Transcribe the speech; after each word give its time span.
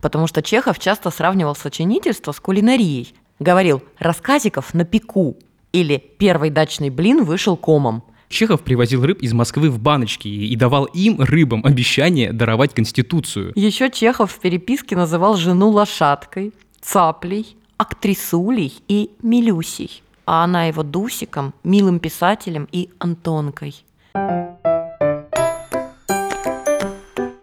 потому 0.00 0.26
что 0.26 0.42
Чехов 0.42 0.78
часто 0.78 1.10
сравнивал 1.10 1.54
сочинительство 1.54 2.32
с 2.32 2.40
кулинарией. 2.40 3.14
Говорил 3.38 3.82
«рассказиков 3.98 4.74
на 4.74 4.84
пику» 4.84 5.36
или 5.72 5.98
«первый 6.18 6.50
дачный 6.50 6.90
блин 6.90 7.24
вышел 7.24 7.56
комом». 7.56 8.02
Чехов 8.28 8.62
привозил 8.62 9.04
рыб 9.04 9.22
из 9.22 9.32
Москвы 9.32 9.70
в 9.70 9.80
баночки 9.80 10.28
и 10.28 10.54
давал 10.54 10.84
им, 10.84 11.20
рыбам, 11.20 11.66
обещание 11.66 12.32
даровать 12.32 12.74
Конституцию. 12.74 13.52
Еще 13.56 13.90
Чехов 13.90 14.30
в 14.30 14.38
переписке 14.38 14.94
называл 14.94 15.36
жену 15.36 15.70
лошадкой, 15.70 16.52
цаплей, 16.80 17.56
актрисулей 17.76 18.72
и 18.86 19.10
милюсей, 19.22 20.02
а 20.26 20.44
она 20.44 20.66
его 20.66 20.84
Дусиком, 20.84 21.54
милым 21.64 21.98
писателем 21.98 22.68
и 22.70 22.90
Антонкой. 22.98 23.74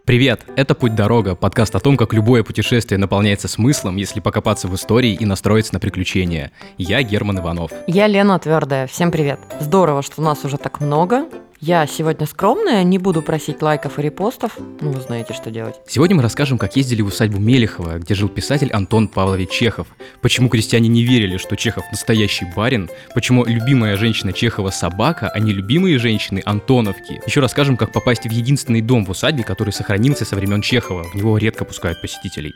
Привет, 0.08 0.40
это 0.56 0.74
«Путь-дорога», 0.74 1.34
подкаст 1.34 1.74
о 1.74 1.80
том, 1.80 1.98
как 1.98 2.14
любое 2.14 2.42
путешествие 2.42 2.96
наполняется 2.96 3.46
смыслом, 3.46 3.96
если 3.96 4.20
покопаться 4.20 4.66
в 4.66 4.74
истории 4.74 5.12
и 5.12 5.26
настроиться 5.26 5.74
на 5.74 5.80
приключения. 5.80 6.50
Я 6.78 7.02
Герман 7.02 7.40
Иванов. 7.40 7.72
Я 7.86 8.06
Лена 8.06 8.38
Твердая, 8.38 8.86
всем 8.86 9.10
привет. 9.10 9.38
Здорово, 9.60 10.00
что 10.00 10.22
нас 10.22 10.46
уже 10.46 10.56
так 10.56 10.80
много, 10.80 11.26
я 11.60 11.86
сегодня 11.86 12.26
скромная, 12.26 12.82
не 12.84 12.98
буду 12.98 13.22
просить 13.22 13.62
лайков 13.62 13.98
и 13.98 14.02
репостов. 14.02 14.56
Ну, 14.80 14.92
вы 14.92 15.00
знаете, 15.00 15.34
что 15.34 15.50
делать. 15.50 15.74
Сегодня 15.86 16.16
мы 16.16 16.22
расскажем, 16.22 16.58
как 16.58 16.76
ездили 16.76 17.02
в 17.02 17.06
усадьбу 17.06 17.38
Мелехова, 17.38 17.98
где 17.98 18.14
жил 18.14 18.28
писатель 18.28 18.70
Антон 18.70 19.08
Павлович 19.08 19.50
Чехов. 19.50 19.88
Почему 20.20 20.48
крестьяне 20.48 20.88
не 20.88 21.02
верили, 21.02 21.36
что 21.36 21.56
Чехов 21.56 21.84
настоящий 21.90 22.46
барин. 22.56 22.88
Почему 23.14 23.44
любимая 23.44 23.96
женщина 23.96 24.32
Чехова 24.32 24.70
собака, 24.70 25.28
а 25.28 25.38
не 25.40 25.52
любимые 25.52 25.98
женщины 25.98 26.42
Антоновки. 26.44 27.20
Еще 27.26 27.40
расскажем, 27.40 27.76
как 27.76 27.92
попасть 27.92 28.24
в 28.24 28.30
единственный 28.30 28.80
дом 28.80 29.04
в 29.04 29.10
усадьбе, 29.10 29.42
который 29.42 29.70
сохранился 29.70 30.24
со 30.24 30.36
времен 30.36 30.62
Чехова. 30.62 31.04
В 31.04 31.14
него 31.14 31.38
редко 31.38 31.64
пускают 31.64 32.00
посетителей. 32.00 32.54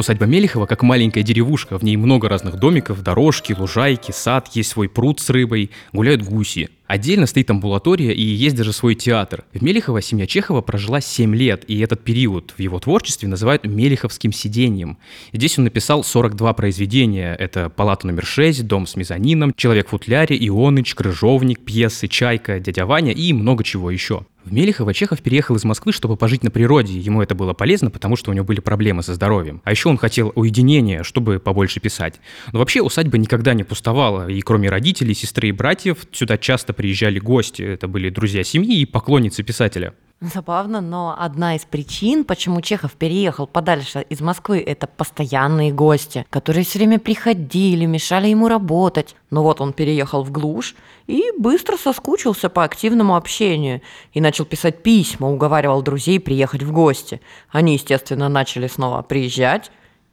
Усадьба 0.00 0.24
Мелехова 0.24 0.64
как 0.64 0.82
маленькая 0.82 1.22
деревушка, 1.22 1.76
в 1.78 1.84
ней 1.84 1.98
много 1.98 2.26
разных 2.26 2.56
домиков, 2.56 3.02
дорожки, 3.02 3.52
лужайки, 3.52 4.12
сад, 4.12 4.48
есть 4.54 4.70
свой 4.70 4.88
пруд 4.88 5.20
с 5.20 5.28
рыбой, 5.28 5.72
гуляют 5.92 6.22
гуси. 6.22 6.70
Отдельно 6.90 7.26
стоит 7.26 7.48
амбулатория 7.48 8.10
и 8.10 8.20
есть 8.20 8.56
даже 8.56 8.72
свой 8.72 8.96
театр. 8.96 9.44
В 9.52 9.62
Мелехово 9.62 10.02
семья 10.02 10.26
Чехова 10.26 10.60
прожила 10.60 11.00
7 11.00 11.36
лет, 11.36 11.62
и 11.68 11.78
этот 11.78 12.02
период 12.02 12.52
в 12.58 12.60
его 12.60 12.80
творчестве 12.80 13.28
называют 13.28 13.64
Мелеховским 13.64 14.32
сидением. 14.32 14.98
Здесь 15.32 15.56
он 15.56 15.66
написал 15.66 16.02
42 16.02 16.52
произведения. 16.52 17.36
Это 17.36 17.70
«Палата 17.70 18.08
номер 18.08 18.24
6», 18.24 18.64
«Дом 18.64 18.88
с 18.88 18.96
мезонином», 18.96 19.54
«Человек 19.56 19.86
в 19.86 19.90
футляре», 19.90 20.36
«Ионыч», 20.36 20.96
«Крыжовник», 20.96 21.60
пьесы 21.60 22.08
«Чайка», 22.08 22.58
«Дядя 22.58 22.86
Ваня» 22.86 23.12
и 23.12 23.32
много 23.32 23.62
чего 23.62 23.92
еще. 23.92 24.26
В 24.44 24.54
Мелехово 24.54 24.94
Чехов 24.94 25.20
переехал 25.20 25.56
из 25.56 25.64
Москвы, 25.64 25.92
чтобы 25.92 26.16
пожить 26.16 26.42
на 26.42 26.50
природе. 26.50 26.98
Ему 26.98 27.20
это 27.20 27.34
было 27.34 27.52
полезно, 27.52 27.90
потому 27.90 28.16
что 28.16 28.30
у 28.30 28.34
него 28.34 28.44
были 28.46 28.60
проблемы 28.60 29.02
со 29.02 29.12
здоровьем. 29.12 29.60
А 29.64 29.70
еще 29.70 29.90
он 29.90 29.98
хотел 29.98 30.32
уединения, 30.34 31.02
чтобы 31.02 31.38
побольше 31.38 31.78
писать. 31.78 32.20
Но 32.52 32.58
вообще 32.58 32.80
усадьба 32.80 33.18
никогда 33.18 33.52
не 33.52 33.64
пустовала, 33.64 34.28
и 34.28 34.40
кроме 34.40 34.70
родителей, 34.70 35.14
сестры 35.14 35.50
и 35.50 35.52
братьев, 35.52 35.98
сюда 36.10 36.38
часто 36.38 36.72
приезжали 36.80 37.18
гости, 37.18 37.60
это 37.60 37.88
были 37.88 38.08
друзья 38.08 38.42
семьи 38.42 38.80
и 38.80 38.86
поклонницы 38.86 39.42
писателя. 39.42 39.92
Забавно, 40.22 40.80
но 40.80 41.14
одна 41.18 41.54
из 41.54 41.66
причин, 41.66 42.24
почему 42.24 42.62
Чехов 42.62 42.92
переехал 42.92 43.46
подальше 43.46 44.06
из 44.08 44.22
Москвы, 44.22 44.64
это 44.66 44.86
постоянные 44.86 45.72
гости, 45.72 46.24
которые 46.30 46.64
все 46.64 46.78
время 46.78 46.98
приходили, 46.98 47.84
мешали 47.84 48.28
ему 48.28 48.48
работать. 48.48 49.14
Но 49.28 49.42
вот 49.42 49.60
он 49.60 49.74
переехал 49.74 50.22
в 50.22 50.30
глушь 50.30 50.74
и 51.06 51.24
быстро 51.38 51.76
соскучился 51.76 52.48
по 52.48 52.64
активному 52.64 53.14
общению 53.14 53.82
и 54.14 54.22
начал 54.22 54.46
писать 54.46 54.82
письма, 54.82 55.30
уговаривал 55.30 55.82
друзей 55.82 56.18
приехать 56.18 56.62
в 56.62 56.72
гости. 56.72 57.20
Они, 57.50 57.74
естественно, 57.74 58.30
начали 58.30 58.68
снова 58.68 59.02
приезжать, 59.02 59.70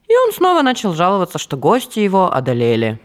и 0.09 0.13
он 0.25 0.33
снова 0.33 0.63
начал 0.63 0.93
жаловаться, 0.93 1.37
что 1.37 1.55
гости 1.55 1.99
его 1.99 2.33
одолели. 2.33 2.99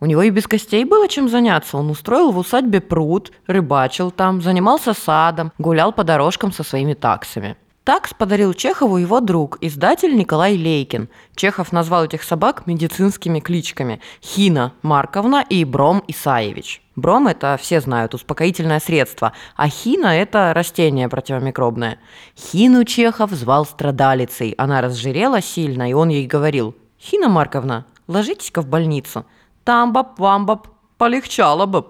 У 0.00 0.06
него 0.06 0.22
и 0.22 0.30
без 0.30 0.46
гостей 0.46 0.84
было 0.84 1.08
чем 1.08 1.28
заняться. 1.28 1.76
Он 1.76 1.90
устроил 1.90 2.30
в 2.30 2.38
усадьбе 2.38 2.80
пруд, 2.80 3.32
рыбачил 3.46 4.10
там, 4.10 4.40
занимался 4.40 4.94
садом, 4.94 5.52
гулял 5.58 5.92
по 5.92 6.04
дорожкам 6.04 6.52
со 6.52 6.62
своими 6.62 6.94
таксами. 6.94 7.56
Такс 7.82 8.12
подарил 8.12 8.52
Чехову 8.52 8.98
его 8.98 9.20
друг, 9.20 9.56
издатель 9.62 10.14
Николай 10.14 10.56
Лейкин. 10.56 11.08
Чехов 11.34 11.72
назвал 11.72 12.04
этих 12.04 12.22
собак 12.22 12.66
медицинскими 12.66 13.40
кличками– 13.40 14.02
Хина 14.22 14.74
Марковна 14.82 15.42
и 15.48 15.64
Бром 15.64 16.04
Исаевич. 16.06 16.82
Бром– 16.96 17.26
это, 17.28 17.58
все 17.58 17.80
знают, 17.80 18.12
успокоительное 18.12 18.78
средство, 18.78 19.32
а 19.56 19.70
хина– 19.70 20.06
это 20.08 20.52
растение 20.54 21.08
противомикробное. 21.08 21.98
Хину 22.36 22.84
Чехов 22.84 23.30
звал 23.30 23.64
страдалицей. 23.64 24.54
Она 24.58 24.82
разжирела 24.82 25.40
сильно, 25.40 25.88
и 25.88 25.94
он 25.94 26.10
ей 26.10 26.26
говорил– 26.26 26.76
Хина 27.00 27.30
Марковна, 27.30 27.86
ложитесь-ка 28.06 28.60
в 28.60 28.66
больницу– 28.66 29.24
Тамбап, 29.68 30.18
вамбап, 30.18 30.68
полегчало 30.96 31.66
бы. 31.66 31.84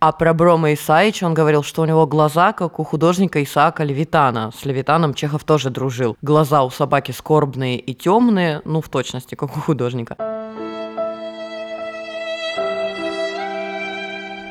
А 0.00 0.10
про 0.10 0.34
Брома 0.34 0.74
Исаича 0.74 1.26
он 1.26 1.32
говорил, 1.32 1.62
что 1.62 1.82
у 1.82 1.84
него 1.84 2.08
глаза, 2.08 2.52
как 2.52 2.80
у 2.80 2.82
художника 2.82 3.40
Исаака 3.40 3.84
Левитана. 3.84 4.50
С 4.50 4.64
Левитаном 4.64 5.14
Чехов 5.14 5.44
тоже 5.44 5.70
дружил. 5.70 6.16
Глаза 6.22 6.64
у 6.64 6.70
собаки 6.70 7.12
скорбные 7.12 7.78
и 7.78 7.94
темные, 7.94 8.62
ну, 8.64 8.80
в 8.80 8.88
точности, 8.88 9.36
как 9.36 9.56
у 9.56 9.60
художника. 9.60 10.16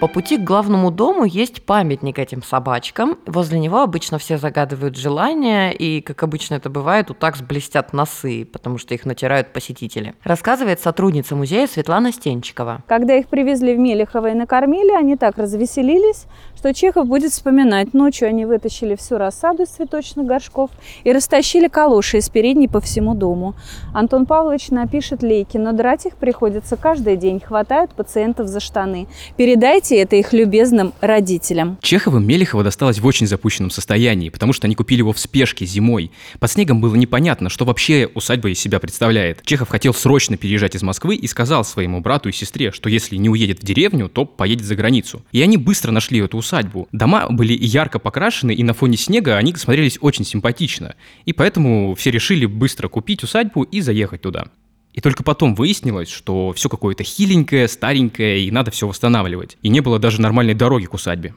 По 0.01 0.07
пути 0.07 0.37
к 0.37 0.43
главному 0.43 0.89
дому 0.89 1.25
есть 1.25 1.61
памятник 1.61 2.17
этим 2.17 2.41
собачкам. 2.41 3.19
Возле 3.27 3.59
него 3.59 3.81
обычно 3.81 4.17
все 4.17 4.39
загадывают 4.39 4.97
желания, 4.97 5.69
и, 5.69 6.01
как 6.01 6.23
обычно 6.23 6.55
это 6.55 6.71
бывает, 6.71 7.11
у 7.11 7.13
такс 7.13 7.39
блестят 7.41 7.93
носы, 7.93 8.45
потому 8.51 8.79
что 8.79 8.95
их 8.95 9.05
натирают 9.05 9.53
посетители. 9.53 10.15
Рассказывает 10.23 10.79
сотрудница 10.79 11.35
музея 11.35 11.67
Светлана 11.67 12.11
Стенчикова. 12.11 12.81
Когда 12.87 13.15
их 13.15 13.27
привезли 13.27 13.75
в 13.75 13.77
Мелехово 13.77 14.31
и 14.31 14.33
накормили, 14.33 14.91
они 14.91 15.17
так 15.17 15.37
развеселились, 15.37 16.25
что 16.57 16.73
Чехов 16.73 17.05
будет 17.05 17.31
вспоминать. 17.31 17.93
Ночью 17.93 18.27
они 18.27 18.47
вытащили 18.47 18.95
всю 18.95 19.19
рассаду 19.19 19.61
из 19.61 19.69
цветочных 19.69 20.25
горшков 20.25 20.71
и 21.03 21.13
растащили 21.13 21.67
калоши 21.67 22.17
из 22.17 22.29
передней 22.29 22.67
по 22.67 22.79
всему 22.79 23.13
дому. 23.13 23.53
Антон 23.93 24.25
Павлович 24.25 24.69
напишет 24.69 25.21
лейки, 25.21 25.57
но 25.57 25.73
драть 25.73 26.07
их 26.07 26.15
приходится 26.15 26.75
каждый 26.75 27.17
день. 27.17 27.39
Хватают 27.39 27.91
пациентов 27.91 28.47
за 28.47 28.59
штаны. 28.59 29.07
Передайте 29.37 29.90
Передайте 29.91 29.97
это 29.97 30.15
их 30.15 30.31
любезным 30.31 30.93
родителям. 31.01 31.77
Чеховым 31.81 32.25
Мелехова 32.25 32.63
досталось 32.63 32.99
в 32.99 33.05
очень 33.05 33.27
запущенном 33.27 33.69
состоянии, 33.69 34.29
потому 34.29 34.53
что 34.53 34.67
они 34.67 34.75
купили 34.75 34.99
его 34.99 35.11
в 35.11 35.19
спешке 35.19 35.65
зимой. 35.65 36.11
Под 36.39 36.49
снегом 36.49 36.79
было 36.79 36.95
непонятно, 36.95 37.49
что 37.49 37.65
вообще 37.65 38.09
усадьба 38.15 38.51
из 38.51 38.59
себя 38.59 38.79
представляет. 38.79 39.41
Чехов 39.43 39.67
хотел 39.67 39.93
срочно 39.93 40.37
переезжать 40.37 40.75
из 40.75 40.81
Москвы 40.81 41.15
и 41.15 41.27
сказал 41.27 41.65
своему 41.65 41.99
брату 41.99 42.29
и 42.29 42.31
сестре, 42.31 42.71
что 42.71 42.87
если 42.87 43.17
не 43.17 43.27
уедет 43.27 43.59
в 43.59 43.65
деревню, 43.65 44.07
то 44.07 44.23
поедет 44.23 44.65
за 44.65 44.75
границу. 44.75 45.25
И 45.33 45.41
они 45.41 45.57
быстро 45.57 45.91
нашли 45.91 46.21
эту 46.21 46.37
усадьбу. 46.37 46.87
Дома 46.93 47.27
были 47.29 47.53
ярко 47.53 47.99
покрашены, 47.99 48.53
и 48.53 48.63
на 48.63 48.73
фоне 48.73 48.95
снега 48.95 49.35
они 49.35 49.53
смотрелись 49.55 49.97
очень 49.99 50.23
симпатично. 50.23 50.95
И 51.25 51.33
поэтому 51.33 51.95
все 51.95 52.11
решили 52.11 52.45
быстро 52.45 52.87
купить 52.87 53.23
усадьбу 53.23 53.63
и 53.63 53.81
заехать 53.81 54.21
туда. 54.21 54.45
И 54.93 55.01
только 55.01 55.23
потом 55.23 55.55
выяснилось, 55.55 56.09
что 56.09 56.51
все 56.53 56.69
какое-то 56.69 57.03
хиленькое, 57.03 57.67
старенькое, 57.67 58.41
и 58.41 58.51
надо 58.51 58.71
все 58.71 58.87
восстанавливать. 58.87 59.57
И 59.61 59.69
не 59.69 59.79
было 59.79 59.99
даже 59.99 60.21
нормальной 60.21 60.53
дороги 60.53 60.85
к 60.85 60.93
усадьбе. 60.93 61.33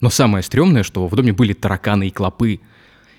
Но 0.00 0.10
самое 0.10 0.42
стрёмное, 0.42 0.82
что 0.82 1.06
в 1.06 1.14
доме 1.14 1.32
были 1.32 1.52
тараканы 1.52 2.08
и 2.08 2.10
клопы. 2.10 2.60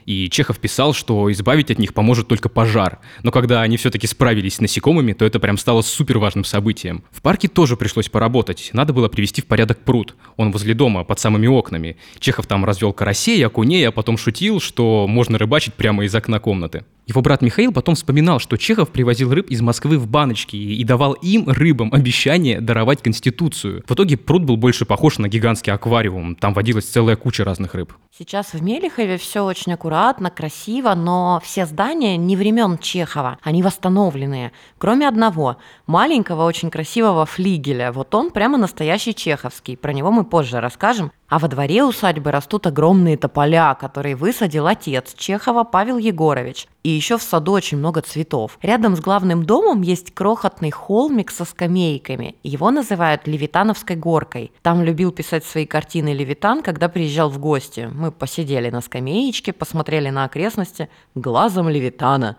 И 0.05 0.29
Чехов 0.29 0.59
писал, 0.59 0.93
что 0.93 1.31
избавить 1.31 1.69
от 1.69 1.77
них 1.77 1.93
поможет 1.93 2.27
только 2.27 2.49
пожар. 2.49 2.99
Но 3.21 3.31
когда 3.31 3.61
они 3.61 3.77
все-таки 3.77 4.07
справились 4.07 4.55
с 4.55 4.59
насекомыми, 4.59 5.13
то 5.13 5.25
это 5.25 5.39
прям 5.39 5.57
стало 5.57 5.81
супер 5.83 6.17
важным 6.17 6.43
событием. 6.43 7.03
В 7.11 7.21
парке 7.21 7.47
тоже 7.47 7.77
пришлось 7.77 8.09
поработать. 8.09 8.71
Надо 8.73 8.93
было 8.93 9.09
привести 9.09 9.41
в 9.41 9.45
порядок 9.45 9.79
пруд. 9.79 10.15
Он 10.37 10.51
возле 10.51 10.73
дома, 10.73 11.03
под 11.03 11.19
самыми 11.19 11.47
окнами. 11.47 11.97
Чехов 12.19 12.47
там 12.47 12.65
развел 12.65 12.93
карасей, 12.93 13.45
окуней, 13.45 13.87
а 13.87 13.91
потом 13.91 14.17
шутил, 14.17 14.59
что 14.59 15.05
можно 15.07 15.37
рыбачить 15.37 15.75
прямо 15.75 16.03
из 16.03 16.15
окна 16.15 16.39
комнаты. 16.39 16.83
Его 17.07 17.21
брат 17.21 17.41
Михаил 17.41 17.71
потом 17.71 17.95
вспоминал, 17.95 18.39
что 18.39 18.57
Чехов 18.57 18.89
привозил 18.89 19.33
рыб 19.33 19.49
из 19.49 19.61
Москвы 19.61 19.97
в 19.97 20.07
баночки 20.07 20.55
и 20.55 20.83
давал 20.83 21.13
им, 21.13 21.49
рыбам, 21.49 21.93
обещание 21.93 22.61
даровать 22.61 23.01
Конституцию. 23.01 23.83
В 23.87 23.93
итоге 23.93 24.17
пруд 24.17 24.43
был 24.43 24.55
больше 24.55 24.85
похож 24.85 25.17
на 25.17 25.27
гигантский 25.27 25.73
аквариум. 25.73 26.35
Там 26.35 26.53
водилась 26.53 26.85
целая 26.85 27.15
куча 27.15 27.43
разных 27.43 27.73
рыб. 27.73 27.93
Сейчас 28.17 28.53
в 28.53 28.61
Мелихове 28.61 29.17
все 29.17 29.43
очень 29.43 29.73
аккуратно, 29.73 30.29
красиво, 30.29 30.93
но 30.93 31.41
все 31.43 31.65
здания 31.65 32.17
не 32.17 32.35
времен 32.35 32.77
Чехова. 32.77 33.39
Они 33.41 33.63
восстановленные. 33.63 34.51
Кроме 34.77 35.07
одного, 35.07 35.57
маленького, 35.87 36.45
очень 36.45 36.69
красивого 36.69 37.25
флигеля. 37.25 37.91
Вот 37.91 38.13
он 38.13 38.29
прямо 38.31 38.57
настоящий 38.57 39.15
чеховский. 39.15 39.75
Про 39.75 39.93
него 39.93 40.11
мы 40.11 40.23
позже 40.23 40.59
расскажем. 40.59 41.11
А 41.29 41.39
во 41.39 41.47
дворе 41.47 41.83
усадьбы 41.85 42.29
растут 42.29 42.67
огромные 42.67 43.15
тополя, 43.15 43.73
которые 43.75 44.17
высадил 44.17 44.67
отец 44.67 45.13
Чехова 45.17 45.63
Павел 45.63 45.97
Егорович. 45.97 46.67
И 46.83 46.89
еще 46.89 47.17
в 47.17 47.23
саду 47.23 47.51
очень 47.51 47.77
много 47.77 48.01
цветов. 48.01 48.57
Рядом 48.61 48.95
с 48.95 48.99
главным 48.99 49.45
домом 49.45 49.81
есть 49.81 50.11
крохотный 50.13 50.71
холмик 50.71 51.29
со 51.29 51.45
скамейками. 51.45 52.35
Его 52.41 52.71
называют 52.71 53.27
Левитановской 53.27 53.95
горкой. 53.95 54.51
Там 54.63 54.81
любил 54.81 55.11
писать 55.11 55.45
свои 55.45 55.67
картины 55.67 56.11
Левитан, 56.13 56.63
когда 56.63 56.89
приезжал 56.89 57.29
в 57.29 57.37
гости. 57.37 57.89
Мы 57.93 58.11
посидели 58.11 58.71
на 58.71 58.81
скамеечке, 58.81 59.53
посмотрели 59.53 60.09
на 60.09 60.25
окрестности 60.25 60.89
глазом 61.13 61.69
Левитана. 61.69 62.37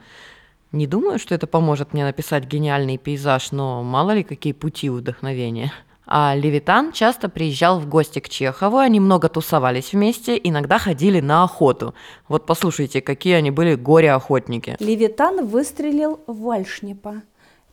Не 0.72 0.86
думаю, 0.86 1.18
что 1.18 1.34
это 1.34 1.46
поможет 1.46 1.92
мне 1.92 2.04
написать 2.04 2.44
гениальный 2.44 2.98
пейзаж, 2.98 3.52
но 3.52 3.82
мало 3.82 4.12
ли 4.12 4.24
какие 4.24 4.54
пути 4.54 4.88
вдохновения. 4.90 5.72
А 6.06 6.34
Левитан 6.34 6.93
часто 6.93 7.28
приезжал 7.28 7.78
в 7.78 7.88
гости 7.88 8.19
к 8.19 8.28
Чехову, 8.28 8.78
они 8.78 8.99
много 8.99 9.28
тусовались 9.28 9.93
вместе, 9.93 10.38
иногда 10.43 10.78
ходили 10.78 11.20
на 11.20 11.44
охоту. 11.44 11.94
Вот 12.28 12.44
послушайте, 12.44 13.00
какие 13.00 13.34
они 13.34 13.50
были 13.50 13.76
горе-охотники. 13.76 14.76
Левитан 14.81 15.46
выстрелил 15.46 16.20
в 16.26 16.40
Вальшнепа. 16.40 17.22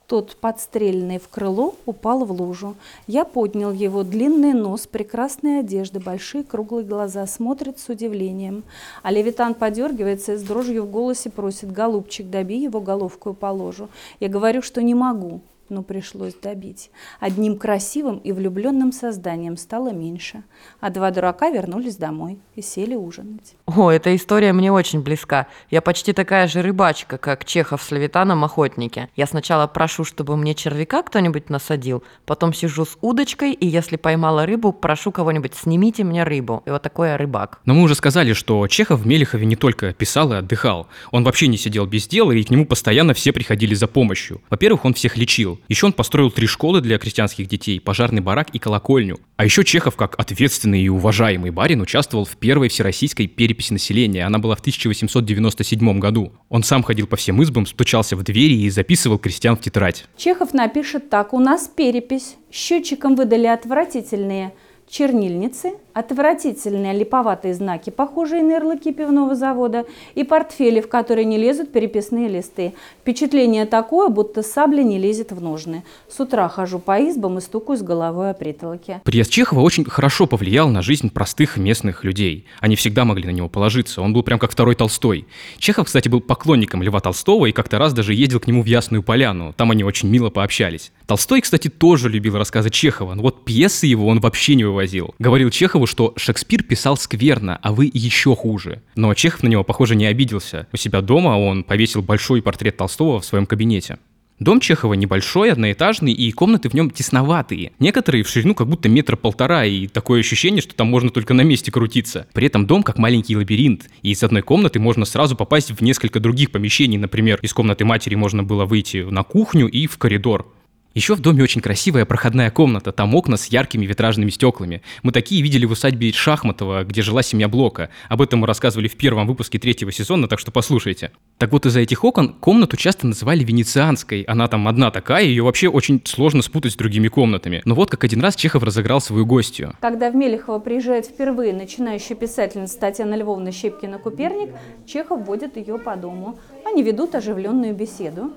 Тот, 0.06 0.38
подстрельный 0.38 1.20
в 1.20 1.28
крыло, 1.28 1.76
упал 1.86 2.26
в 2.26 2.32
лужу. 2.32 2.76
Я 3.06 3.26
поднял 3.26 3.72
его, 3.72 4.04
длинный 4.04 4.54
нос, 4.54 4.88
прекрасные 4.88 5.60
одежды, 5.60 6.00
большие 6.00 6.44
круглые 6.44 6.84
глаза, 6.84 7.28
смотрит 7.28 7.78
с 7.78 7.90
удивлением. 7.90 8.64
А 9.04 9.12
Левитан 9.12 9.54
подергивается 9.54 10.34
и 10.34 10.38
с 10.38 10.42
дрожью 10.42 10.84
в 10.84 10.90
голосе 10.90 11.30
просит, 11.30 11.72
«Голубчик, 11.72 12.28
доби 12.28 12.58
его 12.58 12.82
головку 12.82 13.36
положу». 13.36 13.88
Я 14.20 14.30
говорю, 14.30 14.64
что 14.64 14.82
не 14.82 14.96
могу 14.96 15.42
но 15.70 15.84
пришлось 15.84 16.34
добить. 16.34 16.92
Одним 17.20 17.58
красивым 17.58 18.18
и 18.18 18.32
влюбленным 18.32 18.92
созданием 18.92 19.58
стало 19.58 19.92
меньше, 19.92 20.44
а 20.80 20.90
два 20.90 21.12
дурака 21.12 21.50
вернулись 21.50 21.96
домой 21.96 22.40
и 22.56 22.62
сели 22.62 22.96
ужинать. 22.96 23.56
О, 23.66 23.90
эта 23.90 24.16
история 24.16 24.54
мне 24.54 24.72
очень 24.72 25.02
близка. 25.02 25.48
Я 25.70 25.82
почти 25.82 26.14
такая 26.14 26.48
же 26.48 26.62
рыбачка, 26.62 27.18
как 27.18 27.46
Чехов 27.46 27.82
с 27.84 27.92
Левитаном 27.92 28.44
охотники. 28.44 29.10
Я 29.16 29.28
сначала 29.28 29.68
прошу, 29.68 30.04
чтобы 30.04 30.36
мне 30.38 30.56
червяка 30.56 31.04
кто-нибудь 31.04 31.50
насадил, 31.50 32.04
потом 32.26 32.54
сижу 32.54 32.86
с 32.86 32.98
удочкой, 33.02 33.54
и 33.54 33.68
если 33.68 33.96
поймала 33.96 34.46
рыбу, 34.46 34.74
прошу 34.74 35.12
кого-нибудь, 35.12 35.56
снимите 35.56 36.04
мне 36.04 36.24
рыбу. 36.24 36.64
И 36.66 36.70
вот 36.70 36.82
такой 36.82 37.10
я 37.10 37.18
рыбак. 37.18 37.60
Но 37.66 37.74
мы 37.74 37.84
уже 37.84 37.96
сказали, 37.96 38.34
что 38.34 38.68
Чехов 38.68 39.02
в 39.02 39.08
Мелехове 39.08 39.46
не 39.46 39.56
только 39.56 39.94
писал 39.94 40.34
и 40.34 40.38
отдыхал. 40.38 40.88
Он 41.12 41.24
вообще 41.24 41.48
не 41.48 41.58
сидел 41.58 41.86
без 41.86 42.08
дела, 42.08 42.32
и 42.32 42.44
к 42.44 42.50
нему 42.50 42.66
постоянно 42.66 43.14
все 43.14 43.32
приходили 43.32 43.74
за 43.74 43.88
помощью. 43.88 44.42
Во-первых, 44.50 44.86
он 44.86 44.94
всех 44.94 45.18
лечил. 45.18 45.59
Еще 45.68 45.86
он 45.86 45.94
построил 45.94 46.32
три 46.32 46.48
школы 46.48 46.82
для 46.82 46.98
крестьянских 46.98 47.48
детей, 47.48 47.80
пожарный 47.80 48.22
барак 48.22 48.50
и 48.52 48.60
колокольню. 48.60 49.20
А 49.38 49.46
еще 49.46 49.64
Чехов, 49.64 49.96
как 49.96 50.20
ответственный 50.20 50.82
и 50.82 50.90
уважаемый 50.90 51.52
барин, 51.52 51.82
участвовал 51.82 52.26
в 52.26 52.38
первой 52.38 52.70
всероссийской 52.70 53.28
переписи 53.28 53.74
населения. 53.74 54.26
Она 54.26 54.40
была 54.40 54.56
в 54.56 54.60
1897 54.60 56.00
году. 56.00 56.34
Он 56.50 56.64
сам 56.64 56.84
ходил 56.84 57.08
по 57.08 57.16
всем 57.16 57.42
избам, 57.44 57.66
стучался 57.66 58.16
в 58.16 58.24
двери 58.24 58.62
и 58.62 58.70
записывал 58.70 59.18
крестьян 59.18 59.56
в 59.56 59.62
тетрадь. 59.62 60.06
Чехов 60.18 60.54
напишет 60.54 61.10
так. 61.10 61.34
У 61.34 61.40
нас 61.40 61.68
перепись. 61.68 62.36
Счетчиком 62.52 63.16
выдали 63.16 63.48
отвратительные 63.48 64.54
чернильницы, 64.90 65.74
отвратительные 66.00 66.94
липоватые 66.94 67.54
знаки, 67.54 67.90
похожие 67.90 68.42
на 68.44 68.54
ярлыки 68.54 68.92
пивного 68.92 69.36
завода, 69.36 69.86
и 70.16 70.24
портфели, 70.24 70.82
в 70.82 70.88
которые 70.88 71.26
не 71.26 71.38
лезут 71.38 71.72
переписные 71.72 72.28
листы. 72.28 72.74
Впечатление 73.02 73.66
такое, 73.66 74.10
будто 74.10 74.42
сабля 74.42 74.84
не 74.84 74.98
лезет 74.98 75.32
в 75.32 75.42
ножны. 75.42 75.84
С 76.08 76.20
утра 76.20 76.48
хожу 76.50 76.80
по 76.80 77.00
избам 77.00 77.38
и 77.38 77.42
стукаюсь 77.42 77.82
головой 77.82 78.32
о 78.32 78.34
притолоке. 78.34 79.02
Приезд 79.04 79.32
Чехова 79.32 79.60
очень 79.60 79.86
хорошо 79.86 80.26
повлиял 80.26 80.70
на 80.70 80.82
жизнь 80.82 81.10
простых 81.10 81.58
местных 81.58 82.04
людей. 82.04 82.46
Они 82.60 82.76
всегда 82.76 83.06
могли 83.06 83.26
на 83.26 83.32
него 83.32 83.50
положиться. 83.50 84.02
Он 84.02 84.14
был 84.14 84.24
прям 84.24 84.40
как 84.40 84.52
второй 84.52 84.76
Толстой. 84.76 85.28
Чехов, 85.58 85.88
кстати, 85.88 86.08
был 86.08 86.22
поклонником 86.22 86.82
Льва 86.82 87.00
Толстого 87.00 87.48
и 87.48 87.52
как-то 87.52 87.78
раз 87.78 87.94
даже 87.94 88.14
ездил 88.14 88.40
к 88.40 88.48
нему 88.48 88.64
в 88.64 88.66
Ясную 88.66 89.04
Поляну. 89.04 89.54
Там 89.54 89.72
они 89.72 89.84
очень 89.84 90.10
мило 90.10 90.30
пообщались. 90.30 90.92
Толстой, 91.06 91.42
кстати, 91.42 91.68
тоже 91.68 92.08
любил 92.10 92.38
рассказы 92.38 92.70
Чехова, 92.70 93.16
но 93.16 93.24
вот 93.24 93.44
пьесы 93.44 93.88
его 93.88 94.08
он 94.08 94.20
вообще 94.20 94.56
не 94.56 94.64
вывозил. 94.64 95.16
Говорил 95.20 95.50
Чехову, 95.50 95.88
что 95.90 96.14
Шекспир 96.16 96.64
писал 96.64 96.96
скверно, 96.96 97.60
а 97.62 97.74
вы 97.74 97.90
еще 97.92 98.36
хуже. 98.36 98.82
Но 98.96 99.14
Чехов 99.14 99.44
на 99.44 99.48
него, 99.48 99.64
похоже, 99.64 99.96
не 99.96 100.06
обиделся. 100.06 100.68
У 100.72 100.78
себя 100.78 101.02
дома 101.02 101.38
он 101.38 101.64
повесил 101.64 102.02
большой 102.02 102.42
портрет 102.42 102.78
Толстого 102.78 103.20
в 103.20 103.26
своем 103.26 103.46
кабинете. 103.46 103.98
Дом 104.40 104.62
Чехова 104.62 104.94
небольшой, 104.94 105.52
одноэтажный, 105.52 106.14
и 106.14 106.32
комнаты 106.32 106.70
в 106.70 106.74
нем 106.74 106.92
тесноватые. 106.92 107.74
Некоторые 107.80 108.24
в 108.24 108.30
ширину 108.30 108.56
как 108.56 108.68
будто 108.68 108.88
метра 108.88 109.18
полтора, 109.18 109.66
и 109.66 109.88
такое 109.88 110.22
ощущение, 110.22 110.62
что 110.62 110.74
там 110.76 110.88
можно 110.88 111.10
только 111.10 111.34
на 111.34 111.42
месте 111.42 111.74
крутиться. 111.74 112.26
При 112.32 112.48
этом 112.48 112.66
дом 112.66 112.84
как 112.84 112.98
маленький 112.98 113.36
лабиринт, 113.36 113.90
и 114.02 114.12
из 114.12 114.24
одной 114.24 114.42
комнаты 114.42 114.80
можно 114.80 115.04
сразу 115.04 115.36
попасть 115.36 115.72
в 115.72 115.82
несколько 115.82 116.22
других 116.22 116.52
помещений. 116.52 116.98
Например, 116.98 117.38
из 117.42 117.54
комнаты 117.54 117.84
матери 117.84 118.16
можно 118.16 118.44
было 118.44 118.64
выйти 118.64 119.06
на 119.10 119.24
кухню 119.24 119.68
и 119.68 119.88
в 119.88 119.98
коридор. 119.98 120.48
Еще 120.96 121.16
в 121.16 121.20
доме 121.20 121.44
очень 121.44 121.62
красивая 121.62 122.06
проходная 122.06 122.50
комната, 122.50 122.92
там 122.92 123.14
окна 123.14 123.38
с 123.38 123.46
яркими 123.46 123.86
витражными 123.86 124.32
стеклами. 124.32 124.82
Мы 125.04 125.12
такие 125.12 125.44
видели 125.44 125.66
в 125.66 125.72
усадьбе 125.72 126.12
Шахматова, 126.12 126.84
где 126.84 127.04
жила 127.04 127.22
семья 127.22 127.48
Блока. 127.48 127.90
Об 128.10 128.24
этом 128.24 128.40
мы 128.40 128.48
рассказывали 128.48 128.88
в 128.88 128.98
первом 128.98 129.28
выпуске 129.28 129.60
третьего 129.60 129.92
сезона, 129.92 130.28
так 130.28 130.40
что 130.40 130.52
послушайте. 130.52 131.12
Так 131.38 131.52
вот, 131.52 131.68
из-за 131.68 131.82
этих 131.82 132.04
окон 132.04 132.34
комнату 132.34 132.76
часто 132.76 133.06
называли 133.06 133.44
венецианской. 133.44 134.24
Она 134.24 134.48
там 134.48 134.68
одна 134.68 134.90
такая, 134.90 135.26
ее 135.26 135.44
вообще 135.44 135.70
очень 135.70 136.02
сложно 136.06 136.42
спутать 136.42 136.74
с 136.74 136.76
другими 136.76 137.08
комнатами. 137.08 137.62
Но 137.66 137.76
вот 137.76 137.92
как 137.92 138.04
один 138.04 138.22
раз 138.22 138.36
Чехов 138.36 138.64
разыграл 138.64 139.00
свою 139.00 139.28
гостью. 139.28 139.76
Когда 139.82 140.10
в 140.10 140.16
Мелехово 140.16 140.58
приезжает 140.58 141.06
впервые 141.06 141.54
начинающая 141.54 142.16
писательница 142.16 142.80
Татьяна 142.80 143.14
Львовна 143.14 143.50
Щепкина-Куперник, 143.50 144.56
Чехов 144.88 145.26
водит 145.26 145.56
ее 145.56 145.78
по 145.78 145.96
дому. 145.96 146.40
Они 146.66 146.82
ведут 146.82 147.14
оживленную 147.14 147.76
беседу. 147.76 148.34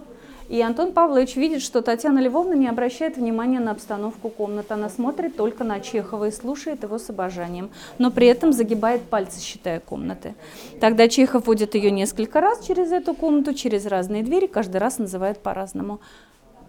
И 0.53 0.61
Антон 0.61 0.93
Павлович 0.93 1.37
видит, 1.37 1.63
что 1.63 1.81
Татьяна 1.81 2.19
Львовна 2.19 2.53
не 2.53 2.69
обращает 2.69 3.17
внимания 3.17 3.59
на 3.59 3.71
обстановку 3.71 4.29
комнаты. 4.29 4.75
Она 4.75 4.91
смотрит 4.91 5.35
только 5.35 5.65
на 5.65 5.81
Чехова 5.81 6.27
и 6.27 6.31
слушает 6.31 6.83
его 6.83 6.99
с 6.99 7.09
обожанием, 7.09 7.71
но 7.97 8.11
при 8.11 8.27
этом 8.27 8.53
загибает 8.53 9.01
пальцы, 9.01 9.41
считая 9.41 9.81
комнаты. 9.81 10.35
Тогда 10.79 11.09
Чехов 11.09 11.47
водит 11.47 11.75
ее 11.75 11.91
несколько 11.91 12.43
раз 12.43 12.67
через 12.67 12.93
эту 12.93 13.15
комнату, 13.15 13.55
через 13.55 13.87
разные 13.87 14.23
двери, 14.23 14.47
каждый 14.47 14.77
раз 14.77 14.99
называет 14.99 15.39
по-разному. 15.39 16.01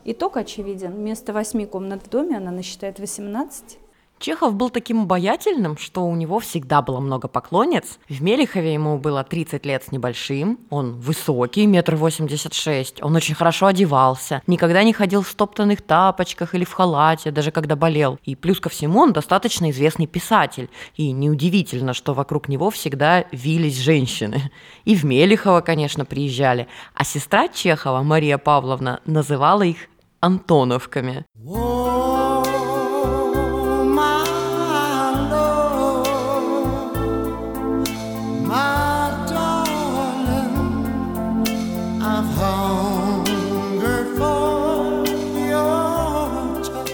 Итог 0.05 0.37
очевиден. 0.37 0.93
Вместо 0.93 1.33
восьми 1.33 1.65
комнат 1.65 2.03
в 2.03 2.09
доме 2.09 2.37
она 2.37 2.51
насчитает 2.51 2.99
18. 2.99 3.79
Чехов 4.23 4.55
был 4.55 4.69
таким 4.69 5.01
обаятельным, 5.01 5.77
что 5.77 6.05
у 6.05 6.15
него 6.15 6.39
всегда 6.39 6.81
было 6.81 7.01
много 7.01 7.27
поклонниц. 7.27 7.99
В 8.07 8.23
Мелихове 8.23 8.73
ему 8.73 8.97
было 8.97 9.21
30 9.21 9.65
лет 9.65 9.83
с 9.83 9.91
небольшим, 9.91 10.59
он 10.69 10.93
высокий, 10.93 11.65
метр 11.65 11.95
восемьдесят 11.95 12.53
шесть, 12.53 13.03
он 13.03 13.17
очень 13.17 13.35
хорошо 13.35 13.65
одевался, 13.65 14.41
никогда 14.47 14.81
не 14.83 14.93
ходил 14.93 15.23
в 15.23 15.27
стоптанных 15.27 15.81
тапочках 15.81 16.55
или 16.55 16.63
в 16.63 16.71
халате, 16.71 17.31
даже 17.31 17.51
когда 17.51 17.75
болел. 17.75 18.17
И 18.23 18.37
плюс 18.37 18.61
ко 18.61 18.69
всему 18.69 19.01
он 19.01 19.11
достаточно 19.11 19.69
известный 19.71 20.07
писатель, 20.07 20.69
и 20.95 21.11
неудивительно, 21.11 21.93
что 21.93 22.13
вокруг 22.13 22.47
него 22.47 22.69
всегда 22.69 23.25
вились 23.33 23.77
женщины. 23.77 24.53
И 24.85 24.95
в 24.95 25.03
Мелихово, 25.03 25.59
конечно, 25.59 26.05
приезжали, 26.05 26.69
а 26.93 27.03
сестра 27.03 27.49
Чехова, 27.49 28.03
Мария 28.03 28.37
Павловна, 28.37 29.01
называла 29.05 29.63
их 29.63 29.89
Антоновками. 30.21 31.25
Whoa. 31.37 31.72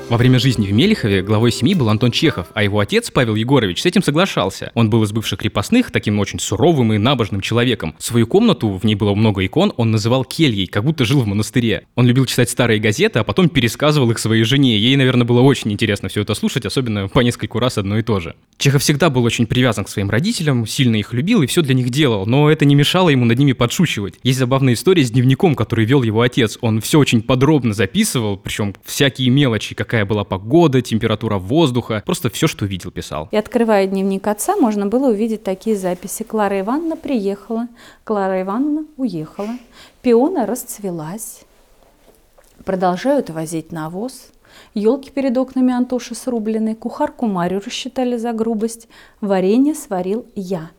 Во 0.10 0.18
время 0.18 0.40
жизни 0.40 0.66
в 0.66 0.74
Мелихове 0.74 1.22
главой 1.22 1.52
семьи 1.52 1.76
был 1.76 1.88
Антон 1.88 2.10
Чехов, 2.10 2.48
а 2.56 2.64
его 2.64 2.80
отец 2.80 3.12
Павел 3.12 3.36
Егорович 3.36 3.84
с 3.84 3.86
этим 3.86 4.02
соглашался. 4.02 4.72
Он 4.74 4.90
был 4.90 5.04
из 5.04 5.12
бывших 5.12 5.38
крепостных, 5.38 5.92
таким 5.92 6.18
очень 6.18 6.40
суровым 6.40 6.94
и 6.94 6.98
набожным 6.98 7.42
человеком. 7.42 7.94
Свою 8.00 8.26
комнату, 8.26 8.70
в 8.70 8.84
ней 8.84 8.96
было 8.96 9.14
много 9.14 9.46
икон, 9.46 9.72
он 9.78 9.92
называл 9.92 10.26
кельей, 10.26 10.66
как 10.66 10.84
будто 10.84 11.06
жил 11.06 11.22
в 11.22 11.28
монастыре. 11.28 11.86
Он 11.94 12.08
любил 12.08 12.26
читать 12.26 12.50
старые 12.50 12.80
газеты, 12.80 13.20
а 13.20 13.24
потом 13.24 13.50
пересказывал 13.50 14.10
их 14.10 14.18
своей 14.18 14.44
жене. 14.46 14.80
Ей, 14.80 14.96
наверное, 14.96 15.28
было 15.28 15.42
очень 15.42 15.72
интересно 15.72 16.10
все 16.10 16.22
это 16.22 16.34
слушать, 16.34 16.66
особенно 16.66 17.08
по 17.08 17.20
нескольку 17.20 17.60
раз 17.60 17.78
одно 17.78 18.00
и 18.00 18.02
то 18.02 18.20
же. 18.20 18.34
Чехов 18.58 18.82
всегда 18.82 19.12
был 19.12 19.24
очень 19.24 19.46
привязан 19.46 19.86
к 19.86 19.90
своим 19.90 20.10
родителям, 20.10 20.66
сильно 20.66 20.96
их 20.96 21.14
любил 21.14 21.44
и 21.44 21.48
все 21.48 21.62
для 21.62 21.76
них 21.76 21.92
делал, 21.92 22.26
но 22.26 22.50
это 22.50 22.66
не 22.66 22.74
мешало 22.74 23.10
ему 23.10 23.26
над 23.26 23.38
ними 23.38 23.54
подшучивать. 23.54 24.16
Есть 24.24 24.40
забавная 24.40 24.74
история 24.74 25.04
с 25.06 25.12
дневником, 25.12 25.54
который 25.54 25.86
вел 25.86 26.02
его 26.02 26.22
отец. 26.22 26.58
Он 26.62 26.82
все 26.82 26.98
очень 26.98 27.22
подробно 27.22 27.76
записывал, 27.76 28.38
причем 28.38 28.74
всякие 28.84 29.30
мелочи, 29.30 29.76
какая 29.76 29.99
какая 30.00 30.06
была 30.06 30.24
погода, 30.24 30.82
температура 30.82 31.38
воздуха, 31.38 32.02
просто 32.06 32.30
все, 32.30 32.48
что 32.48 32.66
видел, 32.66 32.92
писал. 32.92 33.28
И 33.32 33.38
открывая 33.38 33.86
дневник 33.86 34.28
отца, 34.28 34.56
можно 34.56 34.86
было 34.86 35.10
увидеть 35.10 35.44
такие 35.44 35.76
записи. 35.76 36.24
Клара 36.24 36.60
Ивановна 36.62 36.96
приехала, 36.96 37.68
Клара 38.06 38.42
Ивановна 38.42 38.86
уехала, 38.96 39.58
пиона 40.02 40.46
расцвелась, 40.46 41.42
продолжают 42.64 43.30
возить 43.30 43.74
навоз, 43.74 44.30
елки 44.74 45.12
перед 45.12 45.38
окнами 45.38 45.74
Антоши 45.74 46.16
срублены, 46.16 46.76
кухарку 46.76 47.26
Марию 47.26 47.62
рассчитали 47.66 48.16
за 48.16 48.32
грубость, 48.32 48.88
варенье 49.20 49.76
сварил 49.76 50.26
я– 50.36 50.72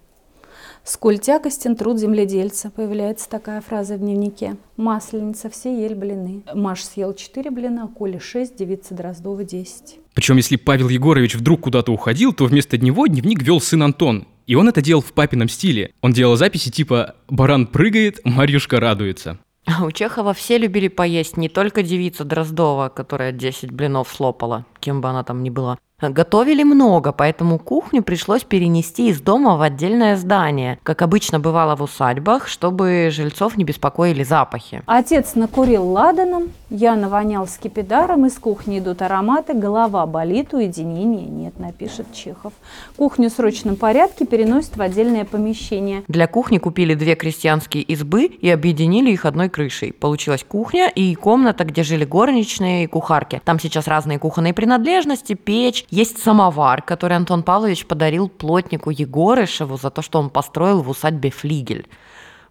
Сколь 0.84 1.18
тягостен 1.18 1.76
труд 1.76 1.98
земледельца, 1.98 2.70
появляется 2.70 3.28
такая 3.28 3.60
фраза 3.60 3.96
в 3.96 3.98
дневнике. 4.00 4.56
Масленица, 4.76 5.50
все 5.50 5.80
ели 5.80 5.94
блины. 5.94 6.42
Маш 6.54 6.82
съел 6.84 7.14
4 7.14 7.50
блина, 7.50 7.86
Коля 7.88 8.18
6, 8.18 8.56
девица 8.56 8.94
Дроздова 8.94 9.44
10. 9.44 9.98
Причем, 10.14 10.36
если 10.36 10.56
Павел 10.56 10.88
Егорович 10.88 11.36
вдруг 11.36 11.60
куда-то 11.62 11.92
уходил, 11.92 12.32
то 12.32 12.46
вместо 12.46 12.78
него 12.78 13.06
дневник 13.06 13.42
вел 13.42 13.60
сын 13.60 13.82
Антон. 13.82 14.26
И 14.46 14.54
он 14.56 14.68
это 14.68 14.82
делал 14.82 15.02
в 15.02 15.12
папином 15.12 15.48
стиле. 15.48 15.92
Он 16.00 16.12
делал 16.12 16.36
записи 16.36 16.70
типа 16.70 17.14
«Баран 17.28 17.66
прыгает, 17.66 18.20
Марьюшка 18.24 18.80
радуется». 18.80 19.38
А 19.66 19.84
у 19.84 19.92
Чехова 19.92 20.34
все 20.34 20.58
любили 20.58 20.88
поесть, 20.88 21.36
не 21.36 21.48
только 21.48 21.82
девица 21.82 22.24
Дроздова, 22.24 22.88
которая 22.88 23.30
10 23.30 23.70
блинов 23.70 24.08
слопала, 24.12 24.66
кем 24.80 25.00
бы 25.00 25.08
она 25.08 25.22
там 25.22 25.42
ни 25.42 25.50
была. 25.50 25.78
Готовили 26.00 26.62
много, 26.62 27.12
поэтому 27.12 27.58
кухню 27.58 28.02
пришлось 28.02 28.42
перенести 28.42 29.08
из 29.08 29.20
дома 29.20 29.56
в 29.56 29.62
отдельное 29.62 30.16
здание, 30.16 30.78
как 30.82 31.02
обычно 31.02 31.40
бывало 31.40 31.76
в 31.76 31.82
усадьбах, 31.82 32.48
чтобы 32.48 33.10
жильцов 33.12 33.56
не 33.56 33.64
беспокоили 33.64 34.22
запахи. 34.22 34.82
Отец 34.86 35.34
накурил 35.34 35.86
ладаном, 35.86 36.50
я 36.70 36.94
навонял 36.94 37.46
скипидаром, 37.46 38.26
из 38.26 38.38
кухни 38.38 38.78
идут 38.78 39.02
ароматы, 39.02 39.54
голова 39.54 40.06
болит, 40.06 40.54
уединения 40.54 41.26
нет, 41.26 41.58
напишет 41.58 42.06
Чехов. 42.12 42.52
Кухню 42.96 43.28
в 43.28 43.32
срочном 43.32 43.76
порядке 43.76 44.24
переносят 44.24 44.76
в 44.76 44.82
отдельное 44.82 45.24
помещение. 45.24 46.02
Для 46.08 46.26
кухни 46.26 46.58
купили 46.58 46.94
две 46.94 47.14
крестьянские 47.14 47.82
избы 47.82 48.24
и 48.26 48.48
объединили 48.48 49.10
их 49.10 49.24
одной 49.24 49.48
крышей. 49.48 49.92
Получилась 49.92 50.44
кухня 50.44 50.88
и 50.88 51.14
комната, 51.14 51.64
где 51.64 51.82
жили 51.82 52.04
горничные 52.04 52.84
и 52.84 52.86
кухарки. 52.86 53.42
Там 53.44 53.58
сейчас 53.58 53.86
разные 53.86 54.18
кухонные 54.18 54.54
принадлежности, 54.54 55.34
печь, 55.34 55.84
есть 55.90 56.22
самовар, 56.22 56.82
который 56.82 57.16
Антон 57.16 57.42
Павлович 57.42 57.86
подарил 57.86 58.28
плотнику 58.28 58.90
Егорышеву 58.90 59.76
за 59.76 59.90
то, 59.90 60.02
что 60.02 60.20
он 60.20 60.30
построил 60.30 60.82
в 60.82 60.88
усадьбе 60.88 61.30
флигель. 61.30 61.88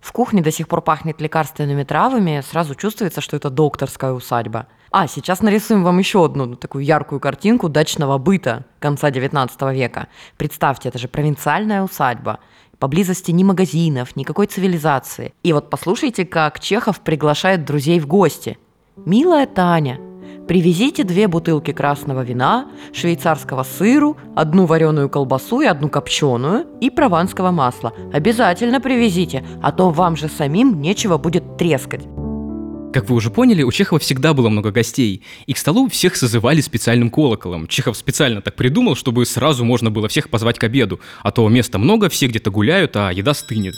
В 0.01 0.12
кухне 0.12 0.41
до 0.41 0.51
сих 0.51 0.67
пор 0.67 0.81
пахнет 0.81 1.22
лекарственными 1.22 1.84
травами, 1.84 2.41
сразу 2.48 2.75
чувствуется, 2.75 3.22
что 3.22 3.38
это 3.38 3.50
докторская 3.50 4.12
усадьба. 4.12 4.67
А, 4.91 5.08
сейчас 5.08 5.41
нарисуем 5.41 5.84
вам 5.84 6.00
еще 6.00 6.25
одну 6.25 6.46
ну, 6.46 6.55
такую 6.55 6.84
яркую 6.84 7.19
картинку 7.19 7.69
дачного 7.69 8.17
быта 8.17 8.65
конца 8.79 9.12
19 9.12 9.62
века. 9.74 10.08
Представьте, 10.36 10.89
это 10.89 10.98
же 10.98 11.08
провинциальная 11.08 11.84
усадьба. 11.84 12.39
Поблизости 12.79 13.31
ни 13.31 13.43
магазинов, 13.43 14.15
никакой 14.15 14.48
цивилизации. 14.48 15.34
И 15.43 15.53
вот 15.53 15.69
послушайте, 15.69 16.25
как 16.25 16.60
Чехов 16.60 17.01
приглашает 17.01 17.65
друзей 17.65 18.00
в 18.00 18.08
гости. 18.08 18.58
«Милая 18.96 19.46
Таня, 19.46 20.00
Привезите 20.50 21.03
две 21.03 21.27
бутылки 21.27 21.72
красного 21.74 22.24
вина, 22.24 22.70
швейцарского 22.91 23.62
сыру, 23.62 24.18
одну 24.36 24.65
вареную 24.65 25.08
колбасу 25.08 25.62
и 25.62 25.68
одну 25.68 25.89
копченую 25.89 26.65
и 26.82 26.89
прованского 26.89 27.51
масла. 27.51 27.94
Обязательно 28.12 28.82
привезите, 28.82 29.46
а 29.62 29.72
то 29.72 29.91
вам 29.91 30.18
же 30.18 30.27
самим 30.27 30.82
нечего 30.82 31.20
будет 31.20 31.58
трескать. 31.58 32.08
Как 32.91 33.08
вы 33.08 33.15
уже 33.15 33.29
поняли, 33.29 33.62
у 33.62 33.72
Чехова 33.72 34.00
всегда 34.00 34.34
было 34.34 34.50
много 34.50 34.72
гостей, 34.72 35.24
и 35.46 35.53
к 35.53 35.58
столу 35.60 35.88
всех 35.88 36.15
созывали 36.15 36.62
специальным 36.62 37.12
колоколом. 37.12 37.68
Чехов 37.68 37.96
специально 37.96 38.41
так 38.41 38.56
придумал, 38.56 38.96
чтобы 38.96 39.27
сразу 39.27 39.63
можно 39.63 39.91
было 39.91 40.08
всех 40.08 40.32
позвать 40.32 40.58
к 40.58 40.63
обеду, 40.63 41.00
а 41.22 41.29
то 41.29 41.48
места 41.48 41.77
много, 41.77 42.10
все 42.10 42.25
где-то 42.25 42.50
гуляют, 42.50 42.96
а 42.96 43.12
еда 43.12 43.36
стынет. 43.36 43.75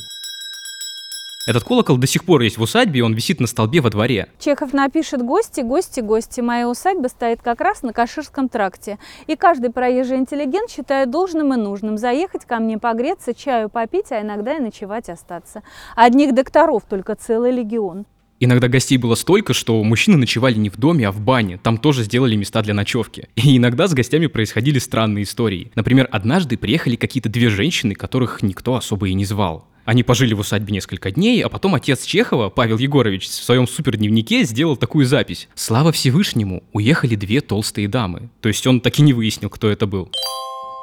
Этот 1.47 1.63
колокол 1.63 1.97
до 1.97 2.05
сих 2.05 2.23
пор 2.23 2.41
есть 2.41 2.59
в 2.59 2.61
усадьбе, 2.61 2.99
и 2.99 3.01
он 3.01 3.13
висит 3.15 3.39
на 3.39 3.47
столбе 3.47 3.81
во 3.81 3.89
дворе. 3.89 4.27
Чехов 4.37 4.73
напишет 4.73 5.23
«Гости, 5.23 5.61
гости, 5.61 5.99
гости». 5.99 6.39
Моя 6.39 6.69
усадьба 6.69 7.07
стоит 7.07 7.41
как 7.41 7.61
раз 7.61 7.81
на 7.81 7.93
Каширском 7.93 8.47
тракте. 8.47 8.99
И 9.25 9.35
каждый 9.35 9.71
проезжий 9.71 10.17
интеллигент 10.17 10.69
считает 10.69 11.09
должным 11.09 11.51
и 11.53 11.57
нужным 11.57 11.97
заехать 11.97 12.45
ко 12.45 12.59
мне 12.59 12.77
погреться, 12.77 13.33
чаю 13.33 13.69
попить, 13.69 14.11
а 14.11 14.21
иногда 14.21 14.57
и 14.57 14.59
ночевать 14.59 15.09
остаться. 15.09 15.63
Одних 15.95 16.35
докторов 16.35 16.83
только 16.87 17.15
целый 17.15 17.51
легион. 17.51 18.05
Иногда 18.39 18.67
гостей 18.67 18.97
было 18.97 19.15
столько, 19.15 19.53
что 19.53 19.83
мужчины 19.83 20.17
ночевали 20.17 20.55
не 20.55 20.69
в 20.69 20.77
доме, 20.77 21.07
а 21.07 21.11
в 21.11 21.21
бане. 21.21 21.59
Там 21.61 21.79
тоже 21.79 22.03
сделали 22.03 22.35
места 22.35 22.61
для 22.61 22.75
ночевки. 22.75 23.29
И 23.35 23.57
иногда 23.57 23.87
с 23.87 23.93
гостями 23.93 24.27
происходили 24.27 24.77
странные 24.77 25.23
истории. 25.23 25.71
Например, 25.73 26.07
однажды 26.11 26.57
приехали 26.57 26.95
какие-то 26.95 27.29
две 27.29 27.49
женщины, 27.49 27.95
которых 27.95 28.43
никто 28.43 28.75
особо 28.75 29.09
и 29.09 29.13
не 29.15 29.25
звал. 29.25 29.67
Они 29.91 30.03
пожили 30.03 30.33
в 30.33 30.39
усадьбе 30.39 30.71
несколько 30.71 31.11
дней, 31.11 31.43
а 31.43 31.49
потом 31.49 31.75
отец 31.75 32.05
Чехова, 32.05 32.47
Павел 32.47 32.77
Егорович, 32.77 33.27
в 33.27 33.33
своем 33.33 33.67
супердневнике 33.67 34.45
сделал 34.45 34.77
такую 34.77 35.05
запись. 35.05 35.49
«Слава 35.53 35.91
Всевышнему, 35.91 36.63
уехали 36.71 37.15
две 37.15 37.41
толстые 37.41 37.89
дамы». 37.89 38.29
То 38.39 38.47
есть 38.47 38.65
он 38.65 38.79
так 38.79 38.97
и 38.99 39.01
не 39.01 39.11
выяснил, 39.11 39.49
кто 39.49 39.69
это 39.69 39.87
был. 39.87 40.09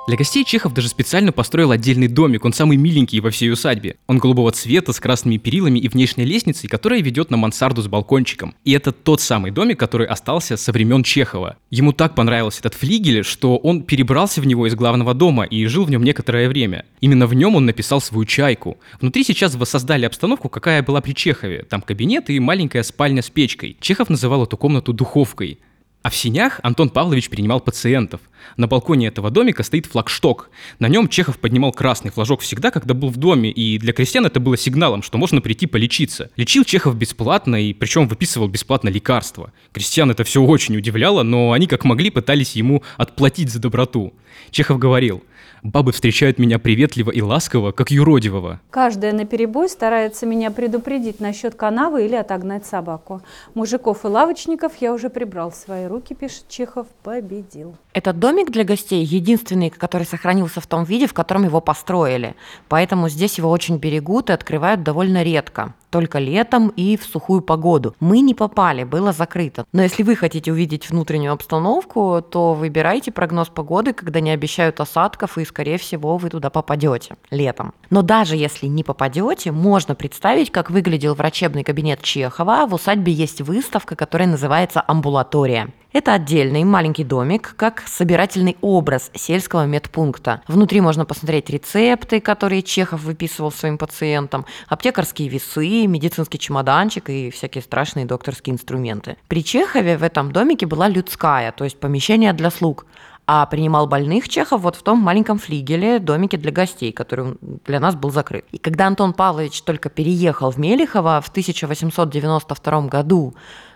Для 0.09 0.17
гостей 0.17 0.43
Чехов 0.43 0.73
даже 0.73 0.89
специально 0.89 1.33
построил 1.33 1.71
отдельный 1.71 2.09
домик, 2.09 2.47
он 2.47 2.55
самый 2.55 2.79
миленький 2.79 3.21
во 3.21 3.29
всей 3.31 3.53
усадьбе. 3.53 3.97
Он 4.07 4.17
голубого 4.17 4.51
цвета, 4.53 4.95
с 4.95 5.01
красными 5.01 5.37
перилами 5.37 5.79
и 5.79 5.87
внешней 5.87 6.25
лестницей, 6.25 6.67
которая 6.67 7.03
ведет 7.03 7.31
на 7.31 7.37
мансарду 7.37 7.83
с 7.83 7.89
балкончиком. 7.89 8.55
И 8.65 8.73
это 8.73 8.91
тот 8.93 9.21
самый 9.21 9.51
домик, 9.51 9.79
который 9.79 10.07
остался 10.07 10.57
со 10.57 10.73
времен 10.73 11.03
Чехова. 11.03 11.59
Ему 11.69 11.93
так 11.93 12.15
понравился 12.15 12.61
этот 12.61 12.73
флигель, 12.73 13.23
что 13.23 13.59
он 13.59 13.83
перебрался 13.83 14.41
в 14.41 14.47
него 14.47 14.67
из 14.67 14.75
главного 14.75 15.13
дома 15.13 15.45
и 15.45 15.67
жил 15.67 15.85
в 15.85 15.91
нем 15.91 16.03
некоторое 16.03 16.49
время. 16.49 16.87
Именно 17.03 17.27
в 17.27 17.35
нем 17.35 17.55
он 17.57 17.67
написал 17.67 18.01
свою 18.01 18.25
чайку. 18.25 18.79
Внутри 19.03 19.25
сейчас 19.25 19.57
воссоздали 19.57 20.07
обстановку, 20.07 20.49
какая 20.49 20.83
была 20.83 21.03
при 21.03 21.13
Чехове. 21.13 21.67
Там 21.69 21.83
кабинет 21.83 22.31
и 22.31 22.41
маленькая 22.41 22.83
спальня 22.83 23.21
с 23.21 23.29
печкой. 23.29 23.77
Чехов 23.79 24.09
называл 24.09 24.45
эту 24.45 24.57
комнату 24.57 24.95
духовкой. 24.95 25.59
А 26.03 26.11
в 26.11 26.17
синях 26.17 26.61
Антон 26.63 26.91
Павлович 26.91 27.29
принимал 27.29 27.61
пациентов. 27.61 28.21
На 28.57 28.69
балконе 28.69 29.09
этого 29.09 29.31
домика 29.31 29.65
стоит 29.65 29.87
флагшток. 29.87 30.49
На 30.79 30.89
нем 30.89 31.09
Чехов 31.09 31.39
поднимал 31.39 31.73
красный 31.73 32.13
флажок 32.13 32.41
всегда, 32.41 32.71
когда 32.71 32.95
был 32.95 33.11
в 33.11 33.17
доме, 33.17 33.51
и 33.51 33.79
для 33.79 33.93
крестьян 33.93 34.25
это 34.25 34.39
было 34.39 34.57
сигналом, 34.57 35.03
что 35.03 35.19
можно 35.19 35.41
прийти 35.41 35.67
полечиться. 35.67 36.31
Лечил 36.37 36.65
Чехов 36.65 36.97
бесплатно, 36.97 37.57
и 37.57 37.73
причем 37.73 38.07
выписывал 38.07 38.47
бесплатно 38.49 38.89
лекарства. 38.89 39.53
Крестьян 39.73 40.11
это 40.11 40.23
все 40.23 40.41
очень 40.41 40.77
удивляло, 40.77 41.25
но 41.25 41.53
они 41.53 41.67
как 41.67 41.85
могли 41.85 42.11
пытались 42.11 42.55
ему 42.55 42.85
отплатить 42.97 43.51
за 43.51 43.59
доброту. 43.59 44.15
Чехов 44.51 44.79
говорил– 44.79 45.25
Бабы 45.63 45.93
встречают 45.93 46.39
меня 46.39 46.59
приветливо 46.59 47.11
и 47.11 47.21
ласково, 47.21 47.73
как 47.73 47.91
юродивого. 47.91 48.61
Каждая 48.71 49.13
на 49.13 49.25
перебой 49.25 49.69
старается 49.69 50.27
меня 50.27 50.51
предупредить 50.51 51.21
насчет 51.21 51.55
канавы 51.55 52.05
или 52.05 52.15
отогнать 52.15 52.67
собаку. 52.67 53.23
Мужиков 53.55 54.05
и 54.05 54.09
лавочников 54.09 54.73
я 54.81 54.93
уже 54.93 55.11
прибрал 55.11 55.51
в 55.51 55.57
свои 55.57 55.87
руки, 55.87 56.15
пишет 56.15 56.45
Чехов, 56.49 56.87
победил. 57.03 57.75
Этот 57.93 58.19
домик 58.19 58.51
для 58.51 58.65
гостей 58.65 59.05
единственный, 59.05 59.71
который 59.71 60.05
сохранился 60.05 60.61
в 60.61 60.67
том 60.67 60.85
виде, 60.85 61.07
в 61.07 61.15
котором 61.15 61.45
его 61.45 61.61
построили. 61.61 62.37
Поэтому 62.69 63.09
здесь 63.09 63.39
его 63.39 63.51
очень 63.51 63.79
берегут 63.79 64.31
и 64.31 64.33
открывают 64.33 64.83
довольно 64.83 65.23
редко 65.23 65.75
только 65.91 66.19
летом 66.19 66.69
и 66.69 66.97
в 66.97 67.05
сухую 67.05 67.41
погоду. 67.41 67.95
Мы 68.01 68.21
не 68.21 68.35
попали, 68.35 68.85
было 68.85 69.13
закрыто. 69.13 69.65
Но 69.73 69.83
если 69.83 70.03
вы 70.03 70.17
хотите 70.17 70.53
увидеть 70.53 70.91
внутреннюю 70.91 71.33
обстановку, 71.33 72.23
то 72.23 72.55
выбирайте 72.55 73.11
прогноз 73.11 73.49
погоды, 73.49 73.93
когда 73.93 74.21
не 74.21 74.31
обещают 74.31 74.81
осадков, 74.81 75.38
и, 75.39 75.45
скорее 75.45 75.79
всего, 75.79 76.17
вы 76.17 76.31
туда 76.31 76.51
попадете 76.51 77.17
летом. 77.31 77.75
Но 77.91 78.03
даже 78.03 78.37
если 78.37 78.67
не 78.67 78.85
попадете, 78.85 79.53
можно 79.53 79.95
представить, 79.95 80.51
как 80.51 80.71
выглядел 80.71 81.15
врачебный 81.15 81.65
кабинет 81.65 82.03
Чехова. 82.03 82.67
В 82.67 82.75
усадьбе 82.75 83.13
есть 83.13 83.41
выставка, 83.41 83.97
которая 83.97 84.29
называется 84.29 84.83
«Амбулатория». 84.87 85.73
Это 85.91 86.13
отдельный 86.13 86.65
маленький 86.65 87.03
домик, 87.03 87.55
как 87.57 87.83
собирательный 87.87 88.59
образ 88.61 89.11
сельского 89.15 89.65
медпункта. 89.65 90.43
Внутри 90.47 90.83
можно 90.83 91.07
посмотреть 91.07 91.49
рецепты, 91.49 92.21
которые 92.21 92.63
Чехов 92.63 93.01
выписывал 93.03 93.51
своим 93.51 93.79
пациентам, 93.79 94.45
аптекарские 94.69 95.29
весы, 95.29 95.87
медицинский 95.87 96.39
чемоданчик 96.39 97.09
и 97.09 97.31
всякие 97.31 97.63
страшные 97.63 98.05
докторские 98.05 98.55
инструменты. 98.55 99.17
При 99.29 99.43
Чехове 99.43 99.97
в 99.97 100.03
этом 100.03 100.31
домике 100.31 100.67
была 100.67 100.89
людская, 100.89 101.53
то 101.53 101.65
есть 101.65 101.81
помещение 101.81 102.35
для 102.35 102.51
слуг 102.51 102.85
а 103.31 103.45
принимал 103.45 103.87
больных 103.87 104.27
Чехов 104.27 104.63
вот 104.63 104.75
в 104.75 104.83
том 104.83 105.01
маленьком 105.01 105.39
флигеле, 105.39 105.99
домике 105.99 106.39
для 106.39 106.51
гостей, 106.51 106.93
который 106.93 107.37
для 107.67 107.79
нас 107.79 107.95
был 107.95 108.11
закрыт. 108.11 108.47
И 108.53 108.57
когда 108.59 108.87
Антон 108.87 109.13
Павлович 109.13 109.61
только 109.63 109.91
переехал 109.91 110.51
в 110.51 110.57
Мелихово 110.57 111.21
в 111.21 111.29
1892 111.29 112.81
году, 112.87 113.35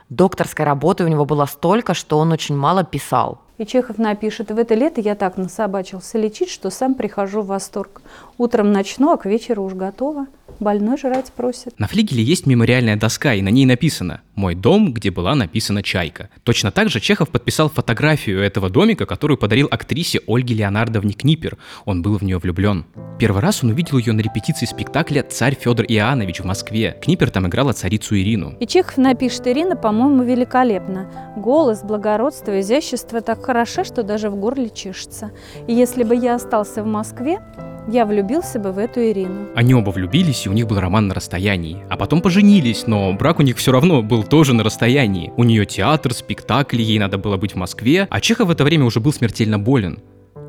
докторской 0.09 0.65
работы 0.65 1.05
у 1.05 1.09
него 1.09 1.27
было 1.27 1.45
столько, 1.45 1.93
что 1.93 2.19
он 2.19 2.33
очень 2.33 2.57
мало 2.57 2.83
писал. 2.83 3.43
И 3.59 3.67
Чехов 3.67 3.99
напишет, 3.99 4.51
в 4.51 4.59
это 4.59 4.75
лето 4.75 5.01
я 5.01 5.15
так 5.15 5.37
насобачился 5.37 6.19
лечить, 6.19 6.49
что 6.49 6.71
сам 6.71 6.95
прихожу 6.95 7.43
в 7.43 7.47
восторг. 7.47 8.03
Утром 8.39 8.73
начну, 8.73 9.13
а 9.13 9.19
к 9.19 9.27
вечеру 9.27 9.63
уж 9.65 9.75
готово. 9.75 10.27
Больной 10.59 10.97
жрать 10.97 11.33
просит. 11.33 11.79
На 11.79 11.87
флигеле 11.87 12.23
есть 12.23 12.47
мемориальная 12.47 12.97
доска, 12.97 13.35
и 13.35 13.43
на 13.43 13.49
ней 13.49 13.67
написано 13.67 14.21
«Мой 14.35 14.55
дом, 14.55 14.93
где 14.93 15.11
была 15.11 15.35
написана 15.35 15.83
чайка». 15.83 16.29
Точно 16.45 16.71
так 16.71 16.89
же 16.89 17.01
Чехов 17.01 17.31
подписал 17.31 17.69
фотографию 17.69 18.41
этого 18.41 18.71
домика, 18.71 19.07
которую 19.07 19.39
подарил 19.39 19.69
актрисе 19.71 20.21
Ольге 20.27 20.55
Леонардовне 20.55 21.13
Книпер. 21.13 21.59
Он 21.85 22.03
был 22.03 22.17
в 22.17 22.23
нее 22.23 22.39
влюблен. 22.39 22.85
Первый 23.19 23.43
раз 23.43 23.63
он 23.63 23.71
увидел 23.71 23.99
ее 23.99 24.13
на 24.13 24.21
репетиции 24.21 24.67
спектакля 24.67 25.23
«Царь 25.23 25.57
Федор 25.59 25.85
Иоаннович» 25.87 26.41
в 26.41 26.45
Москве. 26.45 26.97
Книпер 27.03 27.31
там 27.31 27.47
играла 27.47 27.73
царицу 27.73 28.17
Ирину. 28.17 28.55
И 28.61 28.67
Чехов 28.67 28.97
напишет, 28.99 29.47
Ирина, 29.47 29.77
по-моему, 29.77 30.23
великолепно. 30.23 31.11
Голос, 31.37 31.83
благородство, 31.83 32.61
изящество 32.61 33.21
так 33.21 33.42
хороши, 33.43 33.85
что 33.85 34.03
даже 34.03 34.31
в 34.31 34.37
горле 34.37 34.71
чешется. 34.71 35.33
И 35.67 35.75
если 35.75 36.05
бы 36.05 36.15
я 36.15 36.37
остался 36.37 36.83
в 36.83 36.87
Москве, 36.87 37.41
Я 37.89 38.07
влюбился 38.07 38.61
бы 38.61 38.71
в 38.71 38.79
эту 38.79 39.01
Ирину. 39.01 39.49
Они 39.57 39.75
оба 39.75 39.91
влюбились, 39.91 40.47
и 40.47 40.49
у 40.49 40.53
них 40.53 40.69
был 40.69 40.79
роман 40.79 41.09
на 41.09 41.15
расстоянии. 41.15 41.83
А 41.91 41.97
потом 41.97 42.21
поженились, 42.21 42.87
но 42.87 43.13
брак 43.13 43.41
у 43.41 43.43
них 43.43 43.57
все 43.57 43.73
равно 43.73 44.03
был 44.03 44.23
тоже 44.23 44.55
на 44.55 44.63
расстоянии. 44.63 45.33
У 45.37 45.43
нее 45.43 45.67
театр, 45.67 46.15
спектакли, 46.15 46.81
ей 46.81 47.01
надо 47.01 47.19
было 47.19 47.37
быть 47.37 47.55
в 47.55 47.57
Москве, 47.57 48.07
а 48.09 48.21
Чехов 48.21 48.47
в 48.47 48.51
это 48.53 48.63
время 48.63 48.85
уже 48.85 49.01
был 49.01 49.13
смертельно 49.13 49.59
болен. 49.59 49.99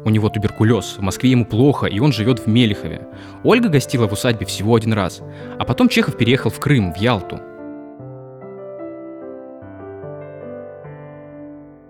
У 0.06 0.10
него 0.10 0.30
туберкулез, 0.30 0.96
в 0.98 1.02
Москве 1.02 1.32
ему 1.32 1.46
плохо, 1.46 1.88
и 1.88 2.00
он 2.00 2.12
живет 2.12 2.40
в 2.40 2.48
Мелихове. 2.48 3.08
Ольга 3.44 3.70
гостила 3.70 4.08
в 4.08 4.14
усадьбе 4.14 4.46
всего 4.46 4.76
один 4.76 4.94
раз, 4.94 5.22
а 5.58 5.66
потом 5.66 5.90
Чехов 5.90 6.18
переехал 6.18 6.52
в 6.52 6.60
Крым, 6.60 6.94
в 6.94 6.98
Ялту. 6.98 7.40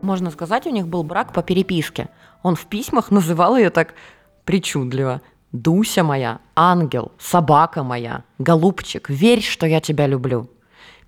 Можно 0.03 0.31
сказать, 0.31 0.67
у 0.67 0.69
них 0.69 0.89
был 0.89 1.03
брак 1.03 1.31
по 1.31 1.41
переписке. 1.41 2.10
Он 2.43 2.55
в 2.57 2.65
письмах 2.65 3.10
называл 3.10 3.55
ее 3.55 3.69
так 3.69 3.95
причудливо. 4.43 5.22
«Дуся 5.53 6.03
моя, 6.03 6.39
ангел, 6.55 7.13
собака 7.19 7.83
моя, 7.83 8.24
голубчик, 8.38 9.10
верь, 9.10 9.41
что 9.41 9.65
я 9.65 9.79
тебя 9.79 10.07
люблю. 10.07 10.50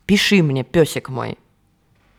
Пиши 0.05 0.41
мне, 0.41 0.63
песик 0.63 1.09
мой». 1.09 1.37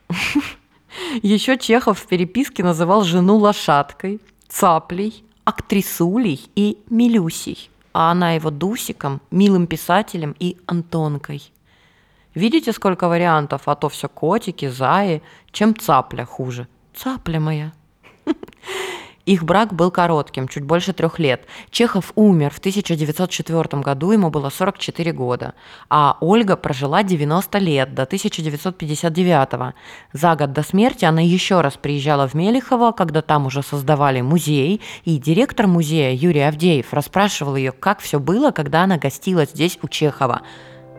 Еще 1.23 1.57
Чехов 1.57 1.99
в 2.01 2.07
переписке 2.07 2.63
называл 2.63 3.05
жену 3.05 3.37
лошадкой, 3.37 4.21
цаплей, 4.47 5.25
актрисулей 5.45 6.51
и 6.57 6.79
милюсей, 6.91 7.71
а 7.95 8.11
она 8.11 8.33
его 8.33 8.51
Дусиком, 8.51 9.23
милым 9.31 9.67
писателем 9.67 10.37
и 10.39 10.59
Антонкой. 10.67 11.53
Видите, 12.37 12.73
сколько 12.73 13.09
вариантов, 13.09 13.63
а 13.65 13.75
то 13.75 13.89
все 13.89 14.11
котики, 14.11 14.69
заи, 14.69 15.23
чем 15.53 15.75
цапля 15.75 16.27
хуже. 16.27 16.69
Цапля 16.95 17.41
моя. 17.41 17.73
Их 19.25 19.43
брак 19.43 19.73
был 19.73 19.91
коротким, 19.91 20.47
чуть 20.47 20.63
больше 20.63 20.93
трех 20.93 21.19
лет. 21.19 21.47
Чехов 21.71 22.13
умер 22.15 22.51
в 22.51 22.59
1904 22.59 23.81
году, 23.81 24.11
ему 24.13 24.29
было 24.29 24.51
44 24.51 25.13
года, 25.13 25.55
а 25.89 26.19
Ольга 26.21 26.57
прожила 26.57 27.03
90 27.03 27.59
лет, 27.59 27.95
до 27.95 28.03
1959. 28.03 29.75
За 30.13 30.37
год 30.37 30.53
до 30.53 30.63
смерти 30.63 31.07
она 31.07 31.23
еще 31.23 31.63
раз 31.63 31.79
приезжала 31.79 32.29
в 32.29 32.35
Мелихово, 32.35 32.93
когда 32.93 33.23
там 33.23 33.47
уже 33.47 33.63
создавали 33.63 34.21
музей, 34.21 34.83
и 35.07 35.17
директор 35.17 35.67
музея 35.67 36.13
Юрий 36.13 36.43
Авдеев 36.43 36.93
расспрашивал 36.93 37.57
ее, 37.57 37.73
как 37.73 38.01
все 38.01 38.21
было, 38.21 38.51
когда 38.51 38.83
она 38.83 38.99
гостила 38.99 39.47
здесь 39.47 39.79
у 39.81 39.89
Чехова. 39.89 40.43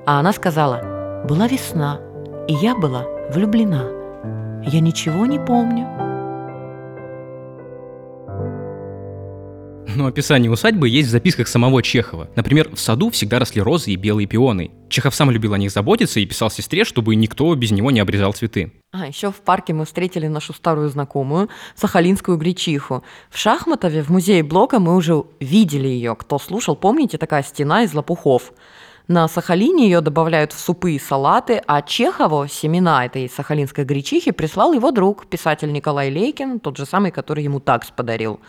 А 0.08 0.20
она 0.20 0.34
сказала, 0.34 0.97
была 1.26 1.48
весна, 1.48 2.00
и 2.48 2.54
я 2.54 2.76
была 2.76 3.06
влюблена. 3.32 3.86
Я 4.66 4.80
ничего 4.80 5.26
не 5.26 5.40
помню. 5.40 5.88
Но 9.98 10.06
описание 10.06 10.52
усадьбы 10.52 10.90
есть 10.90 11.08
в 11.08 11.12
записках 11.12 11.48
самого 11.48 11.82
Чехова. 11.82 12.30
Например, 12.36 12.70
в 12.72 12.80
саду 12.80 13.10
всегда 13.10 13.40
росли 13.40 13.62
розы 13.62 13.92
и 13.92 13.96
белые 13.96 14.28
пионы. 14.28 14.70
Чехов 14.90 15.16
сам 15.16 15.32
любил 15.32 15.54
о 15.54 15.58
них 15.58 15.72
заботиться 15.72 16.20
и 16.20 16.26
писал 16.28 16.52
сестре, 16.52 16.84
чтобы 16.84 17.16
никто 17.16 17.56
без 17.56 17.72
него 17.72 17.90
не 17.90 18.00
обрезал 18.00 18.34
цветы. 18.34 18.72
А 18.92 19.08
еще 19.08 19.32
в 19.32 19.38
парке 19.38 19.74
мы 19.74 19.86
встретили 19.86 20.28
нашу 20.28 20.54
старую 20.54 20.90
знакомую, 20.90 21.50
сахалинскую 21.76 22.38
гречиху. 22.38 23.04
В 23.32 23.40
Шахматове, 23.40 24.04
в 24.04 24.10
музее 24.10 24.44
Блока, 24.44 24.80
мы 24.80 24.96
уже 24.96 25.24
видели 25.40 25.88
ее. 25.88 26.16
Кто 26.16 26.38
слушал, 26.38 26.76
помните, 26.76 27.18
такая 27.18 27.42
стена 27.42 27.84
из 27.84 27.94
лопухов. 27.94 28.54
На 29.08 29.30
Сахалине 29.30 29.86
ее 29.86 30.02
добавляют 30.02 30.52
в 30.52 30.60
супы 30.60 30.92
и 30.92 31.00
салаты, 31.00 31.62
а 31.66 31.82
Чехову 31.82 32.46
семена 32.48 33.06
этой 33.06 33.30
сахалинской 33.30 33.86
гречихи 33.86 34.32
прислал 34.32 34.74
его 34.74 34.92
друг, 34.92 35.28
писатель 35.28 35.72
Николай 35.72 36.12
Лейкин, 36.12 36.60
тот 36.60 36.76
же 36.76 36.86
самый, 36.86 37.12
который 37.12 37.46
ему 37.46 37.62
такс 37.62 37.90
подарил. 37.90 38.42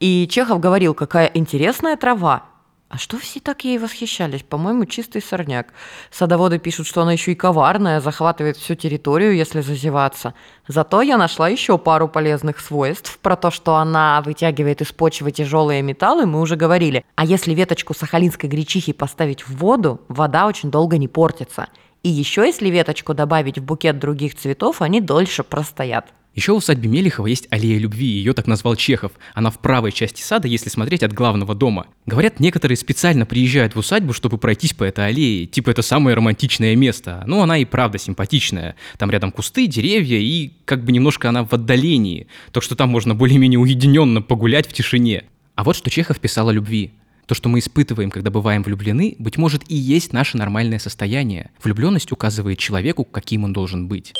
И 0.00 0.26
Чехов 0.30 0.60
говорил, 0.60 0.94
какая 0.94 1.30
интересная 1.34 1.96
трава. 1.96 2.44
А 2.88 2.98
что 2.98 3.18
все 3.18 3.40
так 3.40 3.64
ей 3.64 3.78
восхищались? 3.78 4.44
По-моему, 4.44 4.84
чистый 4.84 5.20
сорняк. 5.20 5.72
Садоводы 6.12 6.60
пишут, 6.60 6.86
что 6.86 7.02
она 7.02 7.12
еще 7.12 7.32
и 7.32 7.34
коварная, 7.34 8.00
захватывает 8.00 8.56
всю 8.56 8.76
территорию, 8.76 9.34
если 9.34 9.60
зазеваться. 9.60 10.34
Зато 10.68 11.02
я 11.02 11.16
нашла 11.16 11.48
еще 11.48 11.78
пару 11.78 12.06
полезных 12.08 12.60
свойств. 12.60 13.18
Про 13.18 13.34
то, 13.34 13.50
что 13.50 13.74
она 13.74 14.22
вытягивает 14.22 14.82
из 14.82 14.92
почвы 14.92 15.32
тяжелые 15.32 15.82
металлы, 15.82 16.26
мы 16.26 16.40
уже 16.40 16.54
говорили. 16.54 17.04
А 17.16 17.24
если 17.24 17.54
веточку 17.54 17.92
сахалинской 17.92 18.48
гречихи 18.48 18.92
поставить 18.92 19.48
в 19.48 19.56
воду, 19.56 20.00
вода 20.06 20.46
очень 20.46 20.70
долго 20.70 20.96
не 20.96 21.08
портится. 21.08 21.66
И 22.04 22.08
еще 22.08 22.42
если 22.46 22.70
веточку 22.70 23.14
добавить 23.14 23.58
в 23.58 23.64
букет 23.64 23.98
других 23.98 24.36
цветов, 24.36 24.80
они 24.80 25.00
дольше 25.00 25.42
простоят. 25.42 26.12
Еще 26.36 26.52
в 26.52 26.56
усадьбе 26.56 26.90
Мелихова 26.90 27.26
есть 27.28 27.48
аллея 27.48 27.78
любви, 27.78 28.06
ее 28.06 28.34
так 28.34 28.46
назвал 28.46 28.76
Чехов. 28.76 29.12
Она 29.32 29.50
в 29.50 29.58
правой 29.58 29.90
части 29.90 30.20
сада, 30.20 30.46
если 30.46 30.68
смотреть 30.68 31.02
от 31.02 31.14
главного 31.14 31.54
дома. 31.54 31.86
Говорят, 32.04 32.40
некоторые 32.40 32.76
специально 32.76 33.24
приезжают 33.24 33.74
в 33.74 33.78
усадьбу, 33.78 34.12
чтобы 34.12 34.36
пройтись 34.36 34.74
по 34.74 34.84
этой 34.84 35.06
аллее. 35.06 35.46
Типа 35.46 35.70
это 35.70 35.80
самое 35.80 36.14
романтичное 36.14 36.76
место. 36.76 37.24
Ну, 37.26 37.40
она 37.40 37.56
и 37.56 37.64
правда 37.64 37.98
симпатичная. 37.98 38.76
Там 38.98 39.10
рядом 39.10 39.32
кусты, 39.32 39.66
деревья 39.66 40.18
и 40.18 40.52
как 40.66 40.84
бы 40.84 40.92
немножко 40.92 41.30
она 41.30 41.42
в 41.46 41.54
отдалении. 41.54 42.26
Так 42.52 42.62
что 42.62 42.76
там 42.76 42.90
можно 42.90 43.14
более-менее 43.14 43.58
уединенно 43.58 44.20
погулять 44.20 44.68
в 44.68 44.74
тишине. 44.74 45.24
А 45.54 45.64
вот 45.64 45.74
что 45.74 45.88
Чехов 45.88 46.20
писал 46.20 46.50
о 46.50 46.52
любви. 46.52 46.92
То, 47.24 47.34
что 47.34 47.48
мы 47.48 47.60
испытываем, 47.60 48.10
когда 48.10 48.30
бываем 48.30 48.62
влюблены, 48.62 49.16
быть 49.18 49.38
может 49.38 49.62
и 49.68 49.74
есть 49.74 50.12
наше 50.12 50.36
нормальное 50.36 50.78
состояние. 50.78 51.50
Влюбленность 51.64 52.12
указывает 52.12 52.58
человеку, 52.58 53.04
каким 53.04 53.44
он 53.44 53.54
должен 53.54 53.88
быть. 53.88 54.12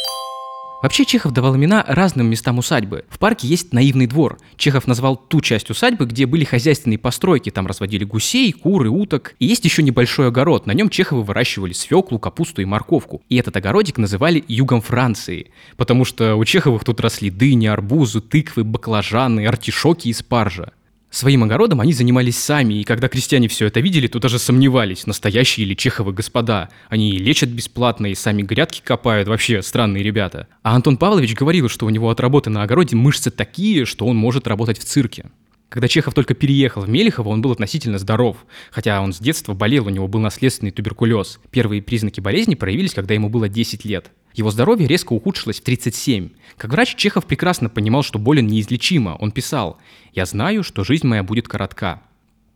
Вообще 0.87 1.05
Чехов 1.05 1.33
давал 1.33 1.57
имена 1.57 1.85
разным 1.89 2.31
местам 2.31 2.59
усадьбы. 2.59 3.07
В 3.09 3.19
парке 3.19 3.49
есть 3.49 3.73
наивный 3.73 4.07
двор. 4.07 4.39
Чехов 4.57 4.87
назвал 4.87 5.17
ту 5.17 5.41
часть 5.41 5.69
усадьбы, 5.69 6.07
где 6.07 6.27
были 6.27 6.45
хозяйственные 6.45 6.97
постройки, 6.97 7.51
там 7.51 7.67
разводили 7.67 8.05
гусей, 8.05 8.53
куры, 8.53 8.89
уток. 8.89 9.35
И 9.41 9.47
есть 9.47 9.65
еще 9.65 9.83
небольшой 9.83 10.29
огород, 10.29 10.65
на 10.67 10.71
нем 10.71 10.89
Чеховы 10.89 11.25
выращивали 11.25 11.73
свеклу, 11.73 12.21
капусту 12.21 12.63
и 12.63 12.67
морковку. 12.67 13.21
И 13.29 13.35
этот 13.35 13.57
огородик 13.57 13.99
называли 13.99 14.45
югом 14.47 14.81
Франции, 14.81 15.51
потому 15.77 16.05
что 16.05 16.37
у 16.37 16.45
Чеховых 16.45 16.85
тут 16.85 17.01
росли 17.01 17.31
дыни, 17.31 17.67
арбузы, 17.67 18.21
тыквы, 18.21 18.63
баклажаны, 18.63 19.45
артишоки 19.45 20.07
и 20.07 20.13
спаржа. 20.13 20.73
Своим 21.17 21.45
огородом 21.45 21.81
они 21.81 21.95
занимались 21.95 22.37
сами, 22.37 22.75
и 22.75 22.85
когда 22.85 23.09
крестьяне 23.09 23.49
все 23.49 23.69
это 23.69 23.81
видели, 23.81 24.07
то 24.07 24.19
даже 24.19 24.39
сомневались, 24.39 25.07
настоящие 25.07 25.65
ли 25.65 25.75
Чеховы 25.75 26.13
господа. 26.13 26.69
Они 26.91 27.13
и 27.13 27.17
лечат 27.17 27.49
бесплатно, 27.49 28.09
и 28.09 28.15
сами 28.15 28.43
грядки 28.43 28.83
копают, 28.85 29.27
вообще 29.27 29.63
странные 29.63 30.05
ребята. 30.05 30.47
А 30.63 30.77
Антон 30.77 30.99
Павлович 30.99 31.35
говорил, 31.35 31.71
что 31.71 31.87
у 31.87 31.89
него 31.89 32.11
от 32.11 32.21
работы 32.21 32.51
на 32.51 32.63
огороде 32.63 32.97
мышцы 32.97 33.31
такие, 33.31 33.87
что 33.87 34.05
он 34.05 34.15
может 34.15 34.47
работать 34.47 34.79
в 34.79 34.85
цирке. 34.85 35.31
Когда 35.71 35.89
Чехов 35.89 36.13
только 36.13 36.35
переехал 36.35 36.83
в 36.83 36.89
Мелихово, 36.91 37.31
он 37.31 37.41
был 37.41 37.53
относительно 37.53 37.97
здоров, 37.97 38.45
хотя 38.71 39.01
он 39.01 39.15
с 39.15 39.19
детства 39.19 39.55
болел, 39.55 39.87
у 39.87 39.91
него 39.91 40.09
был 40.09 40.21
наследственный 40.21 40.71
туберкулез. 40.71 41.41
Первые 41.51 41.81
признаки 41.81 42.21
болезни 42.21 42.57
проявились, 42.57 42.93
когда 42.93 43.15
ему 43.15 43.31
было 43.31 43.49
10 43.49 43.87
лет. 43.87 44.11
Его 44.37 44.51
здоровье 44.51 44.87
резко 44.87 45.15
ухудшилось 45.15 45.61
в 45.61 45.65
37. 45.65 46.29
Как 46.59 46.71
врач 46.71 46.95
Чехов 46.95 47.25
прекрасно 47.25 47.71
понимал, 47.71 48.03
что 48.03 48.19
болен 48.19 48.47
неизлечимо. 48.47 49.17
Он 49.19 49.33
писал 49.33 49.79
«Я 50.13 50.27
знаю, 50.27 50.63
что 50.63 50.85
жизнь 50.85 51.07
моя 51.07 51.23
будет 51.23 51.49
коротка». 51.49 52.03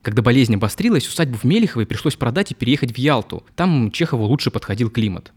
Когда 0.03 0.21
болезнь 0.21 0.55
обострилась, 0.55 1.09
усадьбу 1.09 1.39
в 1.39 1.45
Мелиховой 1.45 1.87
пришлось 1.87 2.17
продать 2.17 2.51
и 2.51 2.55
переехать 2.55 2.93
в 2.93 2.99
Ялту. 2.99 3.45
Там 3.57 3.91
Чехову 3.91 4.27
лучше 4.27 4.51
подходил 4.51 4.91
климат. 4.91 5.33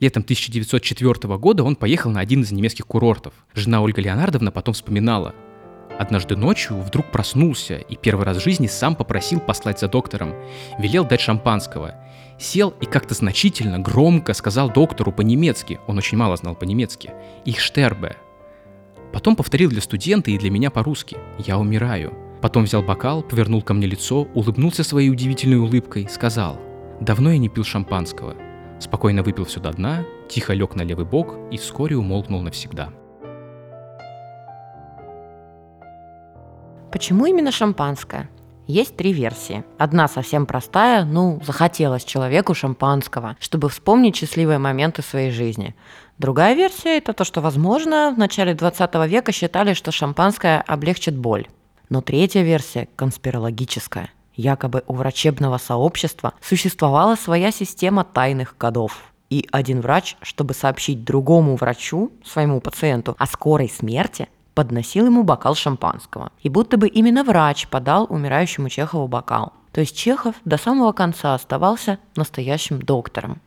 Летом 0.00 0.24
1904 0.24 1.38
года 1.38 1.62
он 1.62 1.76
поехал 1.76 2.10
на 2.10 2.18
один 2.18 2.42
из 2.42 2.50
немецких 2.50 2.86
курортов. 2.86 3.32
Жена 3.54 3.80
Ольга 3.80 4.02
Леонардовна 4.02 4.50
потом 4.50 4.74
вспоминала. 4.74 5.32
Однажды 5.98 6.36
ночью 6.36 6.76
вдруг 6.78 7.10
проснулся 7.10 7.76
и 7.76 7.96
первый 7.96 8.26
раз 8.26 8.38
в 8.38 8.44
жизни 8.44 8.66
сам 8.66 8.96
попросил 8.96 9.40
послать 9.40 9.78
за 9.78 9.88
доктором. 9.88 10.34
Велел 10.78 11.04
дать 11.04 11.20
шампанского. 11.20 11.94
Сел 12.38 12.74
и 12.80 12.86
как-то 12.86 13.14
значительно, 13.14 13.78
громко 13.78 14.34
сказал 14.34 14.70
доктору 14.70 15.12
по-немецки, 15.12 15.78
он 15.86 15.98
очень 15.98 16.18
мало 16.18 16.36
знал 16.36 16.56
по-немецки, 16.56 17.12
«Ich 17.44 17.58
sterbe». 17.58 18.16
Потом 19.12 19.36
повторил 19.36 19.70
для 19.70 19.80
студента 19.80 20.32
и 20.32 20.38
для 20.38 20.50
меня 20.50 20.70
по-русски 20.70 21.16
«Я 21.38 21.58
умираю». 21.58 22.12
Потом 22.42 22.64
взял 22.64 22.82
бокал, 22.82 23.22
повернул 23.22 23.62
ко 23.62 23.72
мне 23.72 23.86
лицо, 23.86 24.28
улыбнулся 24.34 24.82
своей 24.82 25.10
удивительной 25.10 25.58
улыбкой, 25.58 26.08
сказал 26.10 26.60
«Давно 27.00 27.30
я 27.30 27.38
не 27.38 27.48
пил 27.48 27.62
шампанского». 27.62 28.34
Спокойно 28.80 29.22
выпил 29.22 29.44
все 29.44 29.60
до 29.60 29.70
дна, 29.70 30.04
тихо 30.28 30.52
лег 30.52 30.74
на 30.74 30.82
левый 30.82 31.06
бок 31.06 31.36
и 31.52 31.56
вскоре 31.56 31.96
умолкнул 31.96 32.42
навсегда. 32.42 32.90
Почему 36.94 37.26
именно 37.26 37.50
шампанское? 37.50 38.30
Есть 38.68 38.94
три 38.96 39.12
версии. 39.12 39.64
Одна 39.78 40.06
совсем 40.06 40.46
простая, 40.46 41.04
ну, 41.04 41.40
захотелось 41.44 42.04
человеку 42.04 42.54
шампанского, 42.54 43.36
чтобы 43.40 43.68
вспомнить 43.68 44.14
счастливые 44.14 44.58
моменты 44.58 45.02
своей 45.02 45.32
жизни. 45.32 45.74
Другая 46.18 46.54
версия– 46.54 46.98
это 46.98 47.12
то, 47.12 47.24
что, 47.24 47.40
возможно, 47.40 48.12
в 48.14 48.18
начале 48.20 48.54
20 48.54 48.94
века 49.08 49.32
считали, 49.32 49.74
что 49.74 49.90
шампанское 49.90 50.60
облегчит 50.60 51.16
боль. 51.16 51.48
Но 51.88 52.00
третья 52.00 52.42
версия– 52.42 52.88
конспирологическая. 52.94 54.10
Якобы 54.36 54.84
у 54.86 54.94
врачебного 54.94 55.58
сообщества 55.58 56.34
существовала 56.40 57.16
своя 57.16 57.50
система 57.50 58.04
тайных 58.04 58.56
кодов. 58.56 59.12
И 59.30 59.48
один 59.50 59.80
врач, 59.80 60.16
чтобы 60.22 60.54
сообщить 60.54 61.02
другому 61.02 61.56
врачу, 61.56 62.12
своему 62.24 62.60
пациенту, 62.60 63.16
о 63.18 63.26
скорой 63.26 63.68
смерти, 63.68 64.28
подносил 64.54 65.06
ему 65.06 65.24
бокал 65.24 65.54
шампанского. 65.54 66.32
И 66.42 66.48
будто 66.48 66.76
бы 66.76 66.88
именно 66.88 67.24
врач 67.24 67.66
подал 67.68 68.06
умирающему 68.08 68.68
Чехову 68.68 69.08
бокал. 69.08 69.52
То 69.72 69.80
есть 69.80 69.96
Чехов 69.96 70.36
до 70.44 70.56
самого 70.56 70.92
конца 70.92 71.34
оставался 71.34 71.98
настоящим 72.16 72.80
доктором. 72.80 73.40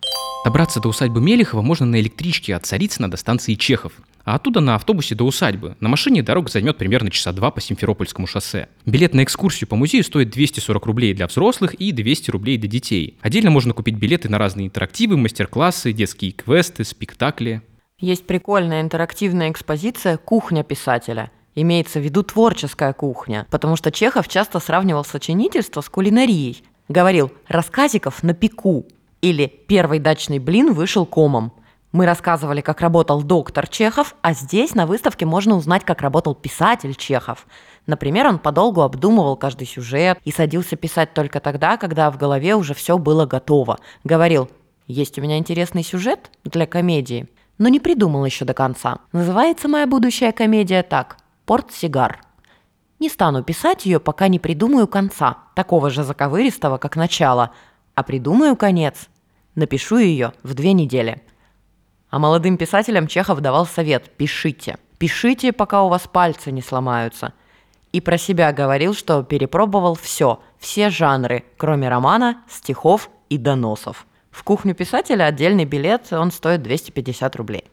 Добраться 0.43 0.79
до 0.79 0.89
усадьбы 0.89 1.21
Мелехова 1.21 1.61
можно 1.61 1.85
на 1.85 1.99
электричке 1.99 2.55
от 2.55 2.65
Царицына 2.65 3.09
до 3.09 3.17
станции 3.17 3.55
Чехов, 3.55 3.93
а 4.23 4.35
оттуда 4.35 4.59
на 4.59 4.75
автобусе 4.75 5.15
до 5.15 5.23
усадьбы. 5.23 5.77
На 5.79 5.89
машине 5.89 6.21
дорога 6.21 6.49
займет 6.49 6.77
примерно 6.77 7.09
часа 7.09 7.31
два 7.31 7.49
по 7.49 7.61
Симферопольскому 7.61 8.27
шоссе. 8.27 8.67
Билет 8.85 9.13
на 9.13 9.23
экскурсию 9.23 9.69
по 9.69 9.75
музею 9.75 10.03
стоит 10.03 10.29
240 10.29 10.85
рублей 10.85 11.13
для 11.13 11.27
взрослых 11.27 11.73
и 11.75 11.91
200 11.91 12.31
рублей 12.31 12.57
для 12.57 12.69
детей. 12.69 13.17
Отдельно 13.21 13.51
можно 13.51 13.73
купить 13.73 13.95
билеты 13.95 14.29
на 14.29 14.37
разные 14.37 14.67
интерактивы, 14.67 15.17
мастер-классы, 15.17 15.93
детские 15.93 16.33
квесты, 16.33 16.83
спектакли. 16.83 17.61
Есть 17.99 18.27
прикольная 18.27 18.81
интерактивная 18.81 19.49
экспозиция 19.49 20.17
«Кухня 20.17 20.63
писателя». 20.63 21.31
Имеется 21.55 21.97
в 21.97 22.03
виду 22.03 22.21
творческая 22.21 22.93
кухня, 22.93 23.47
потому 23.49 23.75
что 23.75 23.91
Чехов 23.91 24.27
часто 24.27 24.59
сравнивал 24.59 25.03
сочинительство 25.03 25.81
с 25.81 25.89
кулинарией. 25.89 26.63
Говорил 26.89 27.31
«рассказиков 27.47 28.21
на 28.21 28.35
пику» 28.35 28.85
или 29.21 29.47
«первый 29.47 29.97
дачный 29.97 30.37
блин 30.37 30.73
вышел 30.73 31.07
комом». 31.07 31.53
Мы 31.91 32.05
рассказывали, 32.05 32.61
как 32.61 32.81
работал 32.81 33.23
доктор 33.23 33.67
Чехов, 33.67 34.15
а 34.21 34.33
здесь 34.33 34.75
на 34.75 34.85
выставке 34.85 35.25
можно 35.25 35.55
узнать, 35.55 35.83
как 35.83 36.01
работал 36.01 36.35
писатель 36.35 36.93
Чехов. 36.93 37.47
Например, 37.87 38.27
он 38.27 38.37
подолгу 38.37 38.81
обдумывал 38.81 39.37
каждый 39.37 39.65
сюжет 39.65 40.19
и 40.23 40.31
садился 40.31 40.75
писать 40.75 41.15
только 41.15 41.39
тогда, 41.39 41.77
когда 41.77 42.11
в 42.11 42.17
голове 42.19 42.53
уже 42.53 42.75
все 42.75 42.99
было 42.99 43.25
готово. 43.25 43.79
Говорил, 44.03 44.51
есть 44.85 45.17
у 45.17 45.21
меня 45.23 45.39
интересный 45.39 45.83
сюжет 45.83 46.29
для 46.43 46.67
комедии, 46.67 47.27
но 47.57 47.69
не 47.69 47.79
придумал 47.79 48.25
еще 48.25 48.45
до 48.45 48.53
конца. 48.53 48.99
Называется 49.11 49.67
моя 49.67 49.87
будущая 49.87 50.31
комедия 50.31 50.83
так 50.83 51.17
«Портсигар». 51.45 52.21
Не 52.99 53.09
стану 53.09 53.43
писать 53.43 53.85
ее, 53.85 53.99
пока 53.99 54.27
не 54.27 54.39
придумаю 54.39 54.87
конца, 54.87 55.37
такого 55.55 55.89
же 55.89 56.03
заковыристого, 56.03 56.77
как 56.77 56.95
начало, 56.95 57.51
а 57.95 58.03
придумаю 58.03 58.55
конец. 58.55 59.07
Напишу 59.55 59.97
ее 59.97 60.33
в 60.43 60.53
две 60.53 60.73
недели– 60.73 61.21
а 62.09 62.19
молодым 62.19 62.57
писателям 62.57 63.07
Чехов 63.07 63.41
давал 63.41 63.65
совет– 63.65 64.09
пишите. 64.17 64.77
Пишите, 64.97 65.51
пока 65.51 65.83
у 65.83 65.89
вас 65.89 66.07
пальцы 66.07 66.51
не 66.51 66.61
сломаются. 66.61 67.33
И 67.91 68.01
про 68.01 68.17
себя 68.17 68.53
говорил, 68.53 68.93
что 68.93 69.23
перепробовал 69.23 69.95
все, 69.95 70.39
все 70.57 70.89
жанры, 70.89 71.43
кроме 71.57 71.89
романа, 71.89 72.43
стихов 72.49 73.09
и 73.29 73.37
доносов. 73.37 74.06
В 74.31 74.43
кухню 74.43 74.75
писателя 74.75 75.25
отдельный 75.25 75.65
билет, 75.65 76.11
он 76.11 76.31
стоит 76.31 76.61
250 76.63 77.35
рублей. 77.35 77.63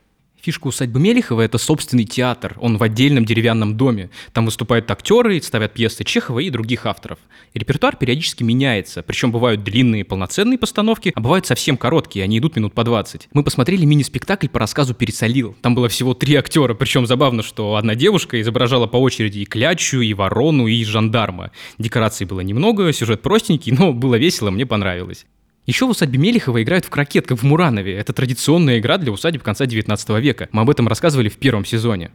Фишка 0.44 0.66
усадьбы 0.66 1.00
Мелехова– 1.00 1.40
это 1.42 1.56
собственный 1.56 2.04
театр. 2.04 2.54
Он 2.60 2.76
в 2.76 2.82
отдельном 2.82 3.24
деревянном 3.24 3.78
доме. 3.78 4.10
Там 4.34 4.44
выступают 4.44 4.90
актеры, 4.90 5.40
ставят 5.40 5.72
пьесы 5.72 6.04
Чехова 6.04 6.40
и 6.40 6.50
других 6.50 6.84
авторов. 6.84 7.18
И 7.54 7.58
репертуар 7.58 7.96
периодически 7.96 8.42
меняется. 8.42 9.02
Причем 9.02 9.32
бывают 9.32 9.64
длинные 9.64 10.04
полноценные 10.04 10.58
постановки, 10.58 11.12
а 11.14 11.20
бывают 11.20 11.46
совсем 11.46 11.78
короткие, 11.78 12.24
они 12.24 12.40
идут 12.40 12.56
минут 12.56 12.74
по 12.74 12.84
20. 12.84 13.28
Мы 13.32 13.42
посмотрели 13.42 13.86
мини-спектакль 13.86 14.48
по 14.48 14.58
рассказу 14.58 14.92
«Пересолил». 14.92 15.56
Там 15.62 15.74
было 15.74 15.88
всего 15.88 16.12
три 16.12 16.34
актера. 16.34 16.74
Причем 16.74 17.06
забавно, 17.06 17.42
что 17.42 17.76
одна 17.76 17.94
девушка 17.94 18.38
изображала 18.38 18.86
по 18.86 18.98
очереди 18.98 19.38
и 19.38 19.44
клячу, 19.46 20.02
и 20.02 20.12
ворону, 20.12 20.66
и 20.66 20.84
жандарма. 20.84 21.52
Декораций 21.78 22.26
было 22.26 22.40
немного, 22.40 22.92
сюжет 22.92 23.22
простенький, 23.22 23.72
но 23.72 23.94
было 23.94 24.16
весело, 24.16 24.50
мне 24.50 24.66
понравилось. 24.66 25.24
Еще 25.66 25.86
в 25.86 25.90
усадьбе 25.90 26.18
Мелехова 26.18 26.62
играют 26.62 26.84
в 26.84 26.90
крокет, 26.90 27.26
как 27.26 27.38
в 27.38 27.42
Муранове. 27.42 27.96
Это 27.96 28.12
традиционная 28.12 28.78
игра 28.78 28.98
для 28.98 29.10
усадеб 29.10 29.42
конца 29.42 29.64
19 29.64 30.08
века. 30.20 30.48
Мы 30.52 30.60
об 30.62 30.68
этом 30.68 30.86
рассказывали 30.88 31.30
в 31.30 31.38
первом 31.38 31.64
сезоне. 31.64 32.10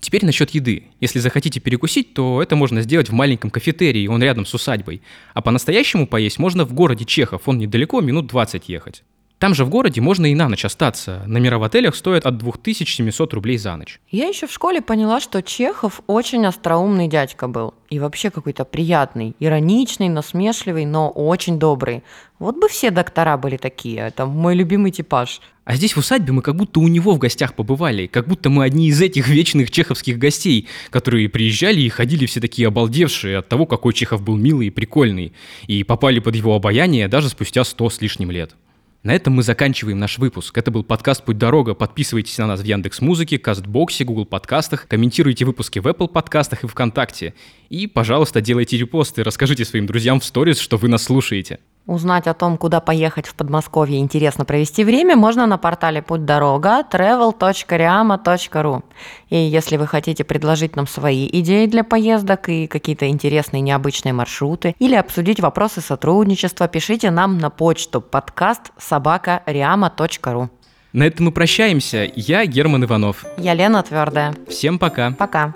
Теперь 0.00 0.24
насчет 0.24 0.50
еды. 0.50 0.84
Если 1.00 1.18
захотите 1.18 1.60
перекусить, 1.60 2.14
то 2.14 2.40
это 2.42 2.56
можно 2.56 2.80
сделать 2.80 3.10
в 3.10 3.12
маленьком 3.12 3.50
кафетерии, 3.50 4.06
он 4.06 4.22
рядом 4.22 4.46
с 4.46 4.54
усадьбой. 4.54 5.02
А 5.34 5.42
по-настоящему 5.42 6.06
поесть 6.06 6.38
можно 6.38 6.64
в 6.64 6.72
городе 6.72 7.04
Чехов, 7.04 7.42
он 7.46 7.58
недалеко, 7.58 8.00
минут 8.00 8.28
20 8.28 8.68
ехать. 8.68 9.02
Там 9.38 9.54
же 9.54 9.64
в 9.64 9.68
городе 9.68 10.00
можно 10.00 10.26
и 10.26 10.34
на 10.34 10.48
ночь 10.48 10.64
остаться. 10.64 11.22
Номера 11.26 11.58
в 11.58 11.62
отелях 11.62 11.94
стоят 11.94 12.26
от 12.26 12.38
2700 12.38 13.34
рублей 13.34 13.56
за 13.56 13.76
ночь. 13.76 14.00
Я 14.10 14.26
еще 14.26 14.48
в 14.48 14.52
школе 14.52 14.80
поняла, 14.80 15.20
что 15.20 15.42
Чехов 15.42 16.00
очень 16.08 16.44
остроумный 16.44 17.06
дядька 17.06 17.46
был. 17.46 17.74
И 17.88 18.00
вообще 18.00 18.30
какой-то 18.30 18.64
приятный, 18.64 19.36
ироничный, 19.38 20.08
насмешливый, 20.08 20.86
но 20.86 21.08
очень 21.08 21.60
добрый. 21.60 22.02
Вот 22.40 22.56
бы 22.56 22.68
все 22.68 22.90
доктора 22.90 23.36
были 23.36 23.56
такие, 23.56 23.98
это 24.00 24.26
мой 24.26 24.56
любимый 24.56 24.90
типаж. 24.90 25.40
А 25.64 25.76
здесь 25.76 25.94
в 25.94 25.98
усадьбе 25.98 26.32
мы 26.32 26.42
как 26.42 26.56
будто 26.56 26.80
у 26.80 26.88
него 26.88 27.12
в 27.12 27.18
гостях 27.18 27.54
побывали, 27.54 28.06
как 28.06 28.26
будто 28.26 28.50
мы 28.50 28.64
одни 28.64 28.88
из 28.88 29.00
этих 29.00 29.28
вечных 29.28 29.70
чеховских 29.70 30.18
гостей, 30.18 30.66
которые 30.90 31.28
приезжали 31.28 31.80
и 31.80 31.88
ходили 31.88 32.26
все 32.26 32.40
такие 32.40 32.66
обалдевшие 32.68 33.38
от 33.38 33.48
того, 33.48 33.66
какой 33.66 33.92
Чехов 33.92 34.22
был 34.22 34.36
милый 34.36 34.68
и 34.68 34.70
прикольный, 34.70 35.32
и 35.66 35.84
попали 35.84 36.18
под 36.18 36.34
его 36.34 36.54
обаяние 36.54 37.06
даже 37.06 37.28
спустя 37.28 37.64
сто 37.64 37.88
с 37.88 38.00
лишним 38.00 38.30
лет. 38.30 38.56
На 39.04 39.14
этом 39.14 39.34
мы 39.34 39.44
заканчиваем 39.44 40.00
наш 40.00 40.18
выпуск. 40.18 40.58
Это 40.58 40.72
был 40.72 40.82
подкаст 40.82 41.24
«Путь 41.24 41.38
дорога». 41.38 41.74
Подписывайтесь 41.74 42.36
на 42.38 42.48
нас 42.48 42.60
в 42.60 42.64
Яндекс 42.64 43.00
Музыке, 43.00 43.38
Кастбоксе, 43.38 44.04
Google 44.04 44.26
подкастах, 44.26 44.88
комментируйте 44.88 45.44
выпуски 45.44 45.78
в 45.78 45.86
Apple 45.86 46.08
подкастах 46.08 46.64
и 46.64 46.66
ВКонтакте. 46.66 47.34
И, 47.68 47.86
пожалуйста, 47.86 48.40
делайте 48.40 48.76
репосты, 48.76 49.22
расскажите 49.22 49.64
своим 49.64 49.86
друзьям 49.86 50.18
в 50.18 50.24
сторис, 50.24 50.58
что 50.58 50.78
вы 50.78 50.88
нас 50.88 51.04
слушаете. 51.04 51.60
Узнать 51.88 52.26
о 52.26 52.34
том, 52.34 52.58
куда 52.58 52.80
поехать 52.80 53.26
в 53.26 53.34
Подмосковье 53.34 53.98
интересно 53.98 54.44
провести 54.44 54.84
время, 54.84 55.16
можно 55.16 55.46
на 55.46 55.56
портале 55.56 56.02
«Путь 56.02 56.26
дорога» 56.26 56.82
travel.riama.ru. 56.82 58.82
И 59.30 59.36
если 59.36 59.78
вы 59.78 59.86
хотите 59.86 60.22
предложить 60.22 60.76
нам 60.76 60.86
свои 60.86 61.26
идеи 61.32 61.64
для 61.64 61.84
поездок 61.84 62.50
и 62.50 62.66
какие-то 62.66 63.08
интересные 63.08 63.62
необычные 63.62 64.12
маршруты, 64.12 64.76
или 64.78 64.96
обсудить 64.96 65.40
вопросы 65.40 65.80
сотрудничества, 65.80 66.68
пишите 66.68 67.10
нам 67.10 67.38
на 67.38 67.48
почту 67.48 68.02
подкаст 68.02 68.70
собака.riama.ru. 68.76 70.50
На 70.92 71.04
этом 71.04 71.24
мы 71.24 71.32
прощаемся. 71.32 72.06
Я 72.14 72.44
Герман 72.44 72.84
Иванов. 72.84 73.24
Я 73.38 73.54
Лена 73.54 73.82
Твердая. 73.82 74.34
Всем 74.46 74.78
пока. 74.78 75.12
Пока. 75.12 75.54